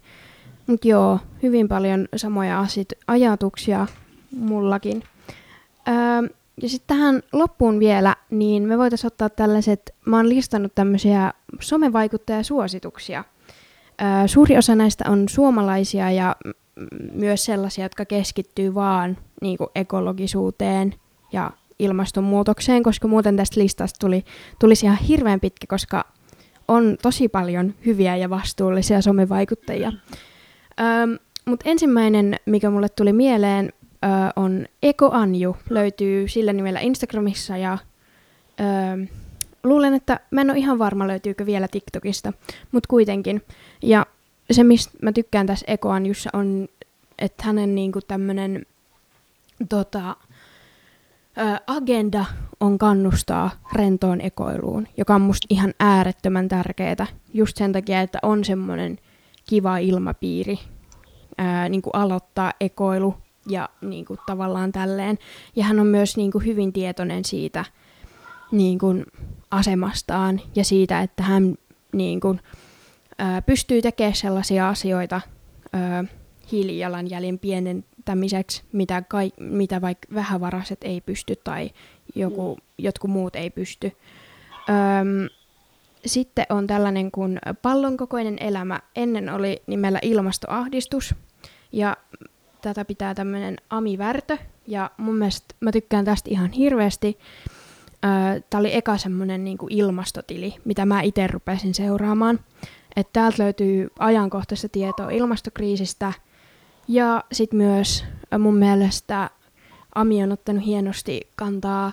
Mutta 0.66 0.88
joo, 0.88 1.18
hyvin 1.42 1.68
paljon 1.68 2.08
samoja 2.16 2.60
asit, 2.60 2.88
ajatuksia 3.06 3.86
mullakin. 4.30 5.02
Öö, 5.88 5.94
ja 6.62 6.68
sitten 6.68 6.96
tähän 6.96 7.22
loppuun 7.32 7.78
vielä, 7.78 8.16
niin 8.30 8.62
me 8.62 8.78
voitaisiin 8.78 9.06
ottaa 9.06 9.28
tällaiset, 9.28 9.94
mä 10.06 10.16
oon 10.16 10.28
listannut 10.28 10.74
tämmöisiä 10.74 11.32
somevaikuttajasuosituksia. 11.60 13.24
Öö, 14.02 14.28
suuri 14.28 14.58
osa 14.58 14.74
näistä 14.74 15.04
on 15.08 15.28
suomalaisia 15.28 16.10
ja 16.10 16.36
myös 17.12 17.44
sellaisia, 17.44 17.84
jotka 17.84 18.04
keskittyy 18.04 18.74
vaan 18.74 19.18
niin 19.42 19.58
kuin 19.58 19.70
ekologisuuteen 19.74 20.94
ja 21.32 21.50
ilmastonmuutokseen, 21.78 22.82
koska 22.82 23.08
muuten 23.08 23.36
tästä 23.36 23.60
listasta 23.60 23.98
tuli, 24.00 24.24
tulisi 24.58 24.86
ihan 24.86 24.98
hirveän 24.98 25.40
pitkä, 25.40 25.66
koska 25.66 26.04
on 26.68 26.96
tosi 27.02 27.28
paljon 27.28 27.74
hyviä 27.86 28.16
ja 28.16 28.30
vastuullisia 28.30 29.02
somevaikuttajia. 29.02 29.92
Mutta 31.44 31.70
ensimmäinen, 31.70 32.36
mikä 32.46 32.70
mulle 32.70 32.88
tuli 32.88 33.12
mieleen, 33.12 33.72
öö, 34.04 34.10
on 34.36 34.66
Eko 34.82 35.10
Anju. 35.12 35.56
Löytyy 35.70 36.28
sillä 36.28 36.52
nimellä 36.52 36.80
Instagramissa 36.80 37.56
ja 37.56 37.78
öö, 38.60 39.06
luulen, 39.64 39.94
että 39.94 40.20
mä 40.30 40.40
en 40.40 40.50
ole 40.50 40.58
ihan 40.58 40.78
varma 40.78 41.08
löytyykö 41.08 41.46
vielä 41.46 41.68
TikTokista, 41.68 42.32
mutta 42.72 42.88
kuitenkin. 42.88 43.42
Ja 43.82 44.06
se, 44.50 44.64
mistä 44.64 44.98
mä 45.02 45.12
tykkään 45.12 45.46
tässä 45.46 45.64
Eko 45.68 45.90
Anjussa 45.90 46.30
on, 46.32 46.68
että 47.18 47.44
hänen 47.44 47.74
niinku 47.74 48.00
tämmönen 48.00 48.66
tota, 49.68 50.16
agenda 51.66 52.24
on 52.60 52.78
kannustaa 52.78 53.50
rentoon 53.74 54.20
ekoiluun, 54.20 54.88
joka 54.96 55.14
on 55.14 55.20
musta 55.20 55.46
ihan 55.50 55.74
äärettömän 55.80 56.48
tärkeää. 56.48 57.06
Just 57.34 57.56
sen 57.56 57.72
takia, 57.72 58.00
että 58.00 58.18
on 58.22 58.44
semmoinen 58.44 58.98
kiva 59.48 59.78
ilmapiiri 59.78 60.58
ää, 61.38 61.68
niin 61.68 61.82
kuin 61.82 61.94
aloittaa 61.94 62.52
ekoilu 62.60 63.14
ja 63.48 63.68
niin 63.80 64.04
kuin 64.04 64.18
tavallaan 64.26 64.72
tälleen. 64.72 65.18
Ja 65.56 65.64
hän 65.64 65.80
on 65.80 65.86
myös 65.86 66.16
niin 66.16 66.30
kuin 66.30 66.44
hyvin 66.44 66.72
tietoinen 66.72 67.24
siitä 67.24 67.64
niin 68.52 68.78
kuin 68.78 69.06
asemastaan 69.50 70.40
ja 70.54 70.64
siitä, 70.64 71.00
että 71.00 71.22
hän 71.22 71.54
niin 71.92 72.20
kuin, 72.20 72.40
pystyy 73.46 73.82
tekemään 73.82 74.14
sellaisia 74.14 74.68
asioita 74.68 75.20
hiilijalanjäljen 76.52 77.38
pienentämiseksi, 77.38 78.62
mitä, 78.72 79.02
kaik, 79.02 79.34
mitä 79.38 79.80
vaikka 79.80 80.14
vähävaraiset 80.14 80.78
ei 80.84 81.00
pysty 81.00 81.36
tai 81.36 81.70
joku, 82.14 82.54
mm. 82.54 82.62
jotkut 82.78 83.10
muut 83.10 83.36
ei 83.36 83.50
pysty. 83.50 83.92
Öm, 84.68 85.28
sitten 86.06 86.46
on 86.48 86.66
tällainen 86.66 87.10
kuin 87.10 87.38
pallonkokoinen 87.62 88.36
elämä. 88.40 88.80
Ennen 88.96 89.28
oli 89.28 89.62
nimellä 89.66 89.98
ilmastoahdistus 90.02 91.14
ja 91.72 91.96
tätä 92.60 92.84
pitää 92.84 93.14
tämmöinen 93.14 93.56
Ami 93.70 93.98
Värtö 93.98 94.38
ja 94.66 94.90
mun 94.96 95.16
mielestä 95.16 95.54
mä 95.60 95.72
tykkään 95.72 96.04
tästä 96.04 96.30
ihan 96.30 96.52
hirveästi. 96.52 97.18
Tämä 98.50 98.60
oli 98.60 98.74
eka 98.74 98.98
semmoinen 98.98 99.44
niin 99.44 99.58
ilmastotili, 99.70 100.54
mitä 100.64 100.86
mä 100.86 101.02
itse 101.02 101.26
rupesin 101.26 101.74
seuraamaan. 101.74 102.40
Että 102.96 103.12
täältä 103.12 103.42
löytyy 103.42 103.90
ajankohtaista 103.98 104.68
tietoa 104.68 105.10
ilmastokriisistä 105.10 106.12
ja 106.88 107.24
sitten 107.32 107.56
myös 107.56 108.04
mun 108.38 108.56
mielestä 108.56 109.30
Ami 109.94 110.22
on 110.22 110.32
ottanut 110.32 110.66
hienosti 110.66 111.20
kantaa 111.36 111.92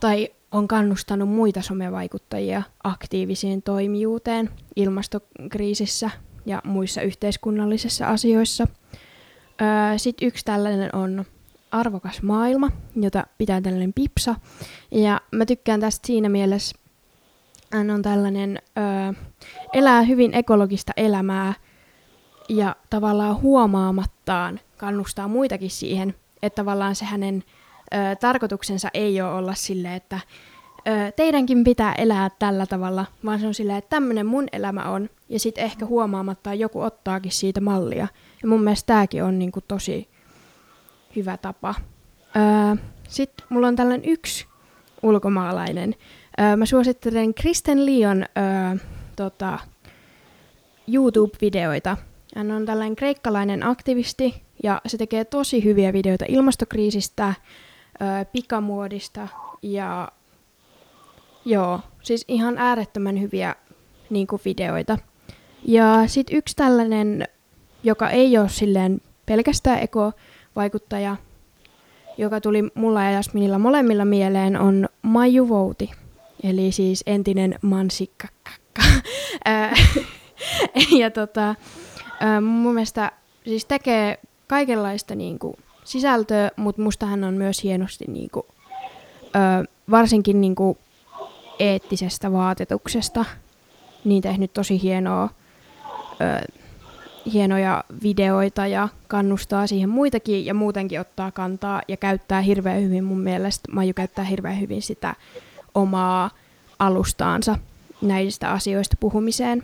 tai 0.00 0.28
on 0.52 0.68
kannustanut 0.68 1.28
muita 1.28 1.62
somevaikuttajia 1.62 2.62
aktiivisiin 2.84 3.62
toimijuuteen 3.62 4.50
ilmastokriisissä 4.76 6.10
ja 6.46 6.62
muissa 6.64 7.02
yhteiskunnallisissa 7.02 8.06
asioissa. 8.06 8.66
Sitten 9.96 10.28
yksi 10.28 10.44
tällainen 10.44 10.94
on 10.94 11.24
Arvokas 11.70 12.22
maailma, 12.22 12.70
jota 12.96 13.26
pitää 13.38 13.60
tällainen 13.60 13.92
pipsa. 13.92 14.34
Ja 14.90 15.20
mä 15.30 15.46
tykkään 15.46 15.80
tästä 15.80 16.06
siinä 16.06 16.28
mielessä, 16.28 16.76
hän 17.72 17.90
on 17.90 18.02
tällainen, 18.02 18.58
ö, 18.78 19.14
elää 19.72 20.02
hyvin 20.02 20.34
ekologista 20.34 20.92
elämää 20.96 21.54
ja 22.48 22.76
tavallaan 22.90 23.42
huomaamattaan 23.42 24.60
kannustaa 24.76 25.28
muitakin 25.28 25.70
siihen, 25.70 26.14
että 26.42 26.56
tavallaan 26.56 26.94
se 26.94 27.04
hänen 27.04 27.44
ö, 27.94 28.16
tarkoituksensa 28.16 28.88
ei 28.94 29.20
ole 29.22 29.32
olla 29.32 29.54
silleen, 29.54 29.94
että 29.94 30.20
ö, 30.88 31.12
teidänkin 31.16 31.64
pitää 31.64 31.92
elää 31.92 32.30
tällä 32.38 32.66
tavalla, 32.66 33.06
vaan 33.24 33.40
se 33.40 33.46
on 33.46 33.54
silleen, 33.54 33.78
että 33.78 33.90
tämmöinen 33.90 34.26
mun 34.26 34.46
elämä 34.52 34.82
on, 34.82 35.10
ja 35.28 35.40
sitten 35.40 35.64
ehkä 35.64 35.86
huomaamattaan 35.86 36.58
joku 36.58 36.80
ottaakin 36.80 37.32
siitä 37.32 37.60
mallia. 37.60 38.08
Ja 38.42 38.48
mun 38.48 38.62
mielestä 38.62 38.86
tämäkin 38.86 39.24
on 39.24 39.38
niinku 39.38 39.60
tosi 39.60 40.08
hyvä 41.16 41.36
tapa. 41.36 41.74
Öö, 42.36 42.76
Sitten 43.08 43.46
mulla 43.48 43.68
on 43.68 43.76
tällainen 43.76 44.10
yksi 44.10 44.46
ulkomaalainen. 45.02 45.94
Öö, 46.40 46.56
mä 46.56 46.66
suosittelen 46.66 47.34
Kristen 47.34 47.86
Leon 47.86 48.22
öö, 48.22 48.76
tota, 49.16 49.58
YouTube-videoita. 50.88 51.96
Hän 52.36 52.50
on 52.50 52.66
tällainen 52.66 52.96
kreikkalainen 52.96 53.66
aktivisti 53.66 54.42
ja 54.62 54.80
se 54.86 54.98
tekee 54.98 55.24
tosi 55.24 55.64
hyviä 55.64 55.92
videoita 55.92 56.24
ilmastokriisistä, 56.28 57.34
öö, 58.02 58.24
pikamuodista 58.32 59.28
ja 59.62 60.12
joo, 61.44 61.80
siis 62.02 62.24
ihan 62.28 62.58
äärettömän 62.58 63.20
hyviä 63.20 63.54
niin 64.10 64.26
kuin, 64.26 64.42
videoita. 64.44 64.98
Ja 65.64 66.02
sitten 66.06 66.36
yksi 66.36 66.56
tällainen, 66.56 67.28
joka 67.82 68.10
ei 68.10 68.38
ole 68.38 68.48
silleen 68.48 69.00
pelkästään 69.26 69.78
eko-vaikuttaja, 69.78 71.16
joka 72.18 72.40
tuli 72.40 72.64
mulla 72.74 73.02
ja 73.02 73.10
Jasminilla 73.10 73.58
molemmilla 73.58 74.04
mieleen, 74.04 74.60
on 74.60 74.88
Maiju 75.02 75.48
Vouti. 75.48 75.90
Eli 76.42 76.72
siis 76.72 77.02
entinen 77.06 77.58
mansikka. 77.62 78.28
ja 81.00 81.10
tota, 81.10 81.54
mun 82.42 82.74
mielestä 82.74 83.12
siis 83.44 83.64
tekee 83.64 84.18
kaikenlaista 84.46 85.14
niinku 85.14 85.56
sisältöä, 85.84 86.50
mutta 86.56 86.82
musta 86.82 87.06
hän 87.06 87.24
on 87.24 87.34
myös 87.34 87.62
hienosti 87.62 88.04
niinku, 88.08 88.46
varsinkin 89.90 90.40
niinku 90.40 90.78
eettisestä 91.58 92.32
vaatetuksesta 92.32 93.24
niin 94.04 94.22
tehnyt 94.22 94.52
tosi 94.52 94.82
hienoa, 94.82 95.28
hienoja 97.32 97.84
videoita 98.02 98.66
ja 98.66 98.88
kannustaa 99.08 99.66
siihen 99.66 99.88
muitakin 99.88 100.46
ja 100.46 100.54
muutenkin 100.54 101.00
ottaa 101.00 101.30
kantaa 101.30 101.82
ja 101.88 101.96
käyttää 101.96 102.40
hirveän 102.40 102.82
hyvin. 102.82 103.04
Mun 103.04 103.20
mielestä, 103.20 103.72
Maiju 103.72 103.94
käyttää 103.94 104.24
hirveän 104.24 104.60
hyvin 104.60 104.82
sitä 104.82 105.14
omaa 105.74 106.30
alustaansa 106.78 107.58
näistä 108.02 108.50
asioista 108.50 108.96
puhumiseen. 109.00 109.62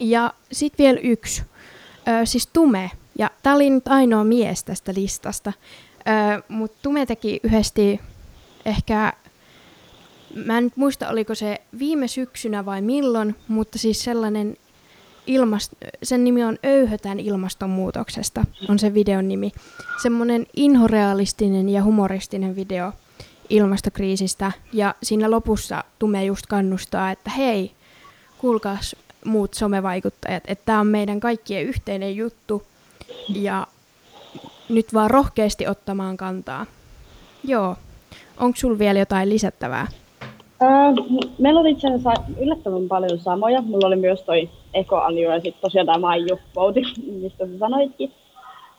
Ja 0.00 0.34
sitten 0.52 0.84
vielä 0.84 1.00
yksi, 1.02 1.42
ö, 1.42 2.26
siis 2.26 2.46
Tume, 2.46 2.90
ja 3.18 3.30
tämä 3.42 3.56
oli 3.56 3.70
nyt 3.70 3.88
ainoa 3.88 4.24
mies 4.24 4.64
tästä 4.64 4.94
listasta, 4.96 5.52
mutta 6.48 6.78
Tume 6.82 7.06
teki 7.06 7.40
yhdesti 7.42 8.00
ehkä 8.64 9.12
mä 10.34 10.58
en 10.58 10.64
nyt 10.64 10.76
muista, 10.76 11.08
oliko 11.08 11.34
se 11.34 11.60
viime 11.78 12.08
syksynä 12.08 12.64
vai 12.64 12.82
milloin, 12.82 13.34
mutta 13.48 13.78
siis 13.78 14.04
sellainen 14.04 14.56
ilmast- 15.26 15.88
sen 16.02 16.24
nimi 16.24 16.44
on 16.44 16.58
Öyhötän 16.66 17.20
ilmastonmuutoksesta, 17.20 18.44
on 18.68 18.78
se 18.78 18.94
videon 18.94 19.28
nimi. 19.28 19.52
Semmoinen 20.02 20.46
inhorealistinen 20.56 21.68
ja 21.68 21.82
humoristinen 21.82 22.56
video 22.56 22.92
ilmastokriisistä, 23.48 24.52
ja 24.72 24.94
siinä 25.02 25.30
lopussa 25.30 25.84
Tume 25.98 26.24
just 26.24 26.46
kannustaa, 26.46 27.10
että 27.10 27.30
hei, 27.30 27.72
kuulkaas 28.38 28.96
muut 29.24 29.54
somevaikuttajat, 29.54 30.42
että 30.46 30.64
tämä 30.66 30.80
on 30.80 30.86
meidän 30.86 31.20
kaikkien 31.20 31.64
yhteinen 31.64 32.16
juttu, 32.16 32.66
ja 33.28 33.66
nyt 34.68 34.94
vaan 34.94 35.10
rohkeasti 35.10 35.66
ottamaan 35.66 36.16
kantaa. 36.16 36.66
Joo, 37.44 37.76
onko 38.36 38.56
sulla 38.56 38.78
vielä 38.78 38.98
jotain 38.98 39.28
lisättävää? 39.28 39.86
Meillä 41.38 41.60
oli 41.60 41.70
itse 41.70 41.88
asiassa 41.88 42.12
yllättävän 42.40 42.88
paljon 42.88 43.18
samoja. 43.18 43.62
Mulla 43.62 43.86
oli 43.86 43.96
myös 43.96 44.22
toi 44.22 44.48
Eko 44.74 44.96
Anju 44.96 45.30
ja 45.30 45.40
sitten 45.40 45.60
tosiaan 45.60 45.86
tämä 45.86 45.98
Maiju 45.98 46.38
Vouti, 46.56 46.82
mistä 47.22 47.46
sä 47.46 47.58
sanoitkin. 47.58 48.12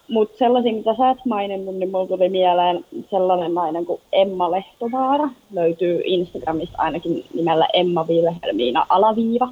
Mutta 0.09 0.37
sellaisia, 0.37 0.73
mitä 0.73 0.95
sä 0.97 1.09
et 1.09 1.25
maininnut, 1.25 1.75
niin 1.75 1.91
mulla 1.91 2.07
tuli 2.07 2.29
mieleen 2.29 2.85
sellainen 3.09 3.53
nainen 3.53 3.85
kuin 3.85 4.01
Emma 4.11 4.51
Lehtovaara. 4.51 5.29
Löytyy 5.51 6.01
Instagramista 6.05 6.75
ainakin 6.77 7.25
nimellä 7.33 7.67
Emma 7.73 8.07
Vilhelmiina 8.07 8.85
Alaviiva. 8.89 9.49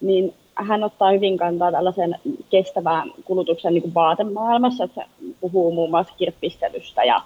Niin 0.00 0.34
hän 0.54 0.84
ottaa 0.84 1.10
hyvin 1.10 1.36
kantaa 1.36 1.72
tällaisen 1.72 2.18
kestävään 2.50 3.12
kulutuksen 3.24 3.74
niin 3.74 3.82
kuin 3.82 3.94
vaatemaailmassa, 3.94 4.84
että 4.84 5.00
se 5.00 5.26
puhuu 5.40 5.72
muun 5.72 5.90
muassa 5.90 6.14
kirppistelystä 6.16 7.04
ja 7.04 7.22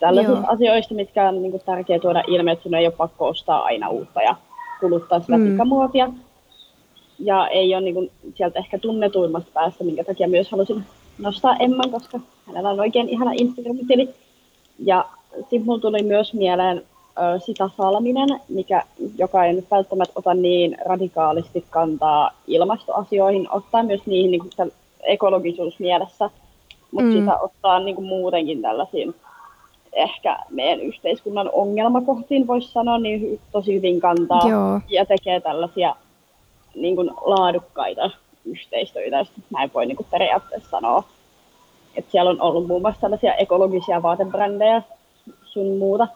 tällaisista 0.00 0.38
Joo. 0.38 0.46
asioista, 0.48 0.94
mitkä 0.94 1.28
on 1.28 1.42
niin 1.42 1.50
kuin, 1.50 1.62
tärkeää 1.66 1.98
tuoda 1.98 2.22
ilmi, 2.26 2.50
että 2.50 2.62
sun 2.62 2.74
ei 2.74 2.86
ole 2.86 2.94
pakko 2.96 3.28
ostaa 3.28 3.62
aina 3.62 3.88
uutta 3.88 4.22
ja 4.22 4.36
kuluttaa 4.80 5.20
sitä 5.20 5.38
mm. 5.38 5.50
pikamuotia. 5.50 6.10
Ja 7.18 7.48
ei 7.48 7.74
ole 7.74 7.84
niin 7.84 7.94
kuin, 7.94 8.10
sieltä 8.34 8.58
ehkä 8.58 8.78
tunnetuimmasta 8.78 9.50
päästä, 9.54 9.84
minkä 9.84 10.04
takia 10.04 10.28
myös 10.28 10.50
halusin 10.50 10.84
nostaa 11.18 11.56
Emman, 11.56 11.90
koska 11.90 12.20
hänellä 12.46 12.70
on 12.70 12.80
oikein 12.80 13.08
ihana 13.08 13.32
Instagram-tili. 13.32 14.08
Ja 14.78 15.04
sitten 15.36 15.64
mulla 15.64 15.80
tuli 15.80 16.02
myös 16.02 16.34
mieleen 16.34 16.82
ö, 17.18 17.40
Sita 17.40 17.70
Salminen, 17.76 18.28
mikä, 18.48 18.82
joka 19.18 19.44
ei 19.44 19.52
nyt 19.52 19.70
välttämättä 19.70 20.12
ota 20.16 20.34
niin 20.34 20.76
radikaalisti 20.84 21.64
kantaa 21.70 22.30
ilmastoasioihin, 22.46 23.48
ottaa 23.52 23.82
myös 23.82 24.00
niihin 24.06 24.30
niin 24.30 24.40
kuin, 24.40 24.72
ekologisuus 25.02 25.78
mielessä, 25.78 26.30
mutta 26.90 27.10
mm. 27.10 27.18
sitä 27.18 27.38
ottaa 27.38 27.80
niin 27.80 27.94
kuin, 27.94 28.06
muutenkin 28.06 28.62
tällaisiin 28.62 29.14
ehkä 29.92 30.38
meidän 30.50 30.80
yhteiskunnan 30.80 31.50
ongelmakohtiin, 31.52 32.46
voisi 32.46 32.72
sanoa, 32.72 32.98
niin 32.98 33.40
tosi 33.52 33.74
hyvin 33.74 34.00
kantaa 34.00 34.48
Joo. 34.48 34.80
ja 34.88 35.06
tekee 35.06 35.40
tällaisia 35.40 35.96
niin 36.74 36.96
kuin, 36.96 37.10
laadukkaita 37.20 38.10
yhteistöitä, 38.44 39.18
jos 39.18 39.32
näin 39.50 39.70
voi 39.74 39.86
niin 39.86 39.96
kuin, 39.96 40.06
periaatteessa 40.10 40.70
sanoa. 40.70 41.04
Et 41.96 42.04
siellä 42.10 42.30
on 42.30 42.40
ollut 42.40 42.66
muun 42.66 42.82
muassa 42.82 43.00
tällaisia 43.00 43.34
ekologisia 43.34 44.02
vaatebrändejä 44.02 44.82
sun 45.44 45.78
muuta, 45.78 46.08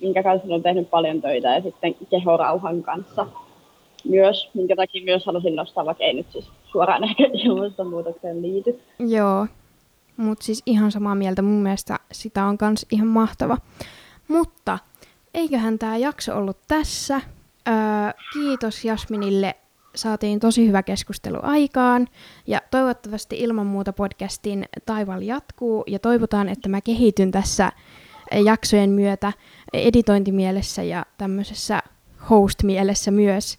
minkä 0.00 0.22
kanssa 0.22 0.54
on 0.54 0.62
tehnyt 0.62 0.90
paljon 0.90 1.20
töitä, 1.20 1.54
ja 1.54 1.62
sitten 1.62 1.94
kehorauhan 2.10 2.82
kanssa 2.82 3.26
myös, 4.08 4.50
minkä 4.54 4.76
takia 4.76 5.04
myös 5.04 5.26
halusin 5.26 5.56
nostaa, 5.56 5.86
vaikka 5.86 6.04
ei 6.04 6.14
nyt 6.14 6.26
siis 6.32 6.48
suoraan 6.64 7.04
ehkä 7.08 7.24
ilmastonmuutokseen 7.32 8.42
liity. 8.42 8.80
Joo, 8.98 9.46
mutta 10.16 10.44
siis 10.44 10.62
ihan 10.66 10.92
samaa 10.92 11.14
mieltä, 11.14 11.42
mun 11.42 11.62
mielestä 11.62 11.98
sitä 12.12 12.44
on 12.44 12.58
kans 12.58 12.86
ihan 12.90 13.08
mahtava. 13.08 13.58
Mutta 14.28 14.78
eiköhän 15.34 15.78
tämä 15.78 15.96
jakso 15.96 16.36
ollut 16.36 16.58
tässä. 16.68 17.20
Öö, 17.68 17.74
kiitos 18.32 18.84
Jasminille, 18.84 19.54
saatiin 19.94 20.40
tosi 20.40 20.66
hyvä 20.68 20.82
keskustelu 20.82 21.38
aikaan. 21.42 22.08
Ja 22.46 22.60
toivottavasti 22.70 23.40
ilman 23.40 23.66
muuta 23.66 23.92
podcastin 23.92 24.64
taival 24.86 25.22
jatkuu 25.22 25.84
ja 25.86 25.98
toivotaan, 25.98 26.48
että 26.48 26.68
mä 26.68 26.80
kehityn 26.80 27.30
tässä 27.30 27.72
jaksojen 28.44 28.90
myötä 28.90 29.32
editointimielessä 29.72 30.82
ja 30.82 31.06
tämmöisessä 31.18 31.82
host-mielessä 32.30 33.10
myös. 33.10 33.58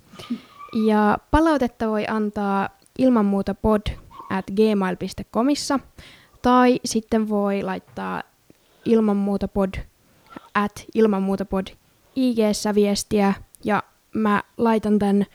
Ja 0.88 1.18
palautetta 1.32 1.88
voi 1.88 2.06
antaa 2.08 2.70
ilman 2.98 3.26
muuta 3.26 3.56
pod 3.56 3.82
at 4.30 4.46
gmail.comissa 4.56 5.80
tai 6.42 6.80
sitten 6.86 7.30
voi 7.30 7.64
laittaa 7.64 8.24
ilman 8.86 9.18
muuta 9.18 9.48
pod, 9.48 9.74
at 10.54 10.86
ilman 10.96 11.22
muuta 11.22 11.46
pod 11.46 11.68
ig 12.16 12.38
viestiä 12.76 13.34
ja 13.64 13.84
mä 14.14 14.44
laitan 14.58 15.00
tämän 15.00 15.26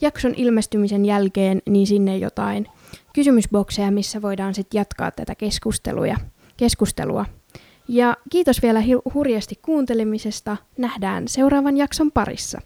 jakson 0.00 0.34
ilmestymisen 0.36 1.04
jälkeen 1.04 1.62
niin 1.68 1.86
sinne 1.86 2.16
jotain 2.16 2.66
kysymysbokseja, 3.12 3.90
missä 3.90 4.22
voidaan 4.22 4.54
sitten 4.54 4.78
jatkaa 4.78 5.10
tätä 5.10 5.34
keskustelua. 5.34 6.16
keskustelua. 6.56 7.26
Ja 7.88 8.16
kiitos 8.30 8.62
vielä 8.62 8.82
hurjasti 9.14 9.58
kuuntelemisesta. 9.62 10.56
Nähdään 10.78 11.28
seuraavan 11.28 11.76
jakson 11.76 12.12
parissa. 12.12 12.60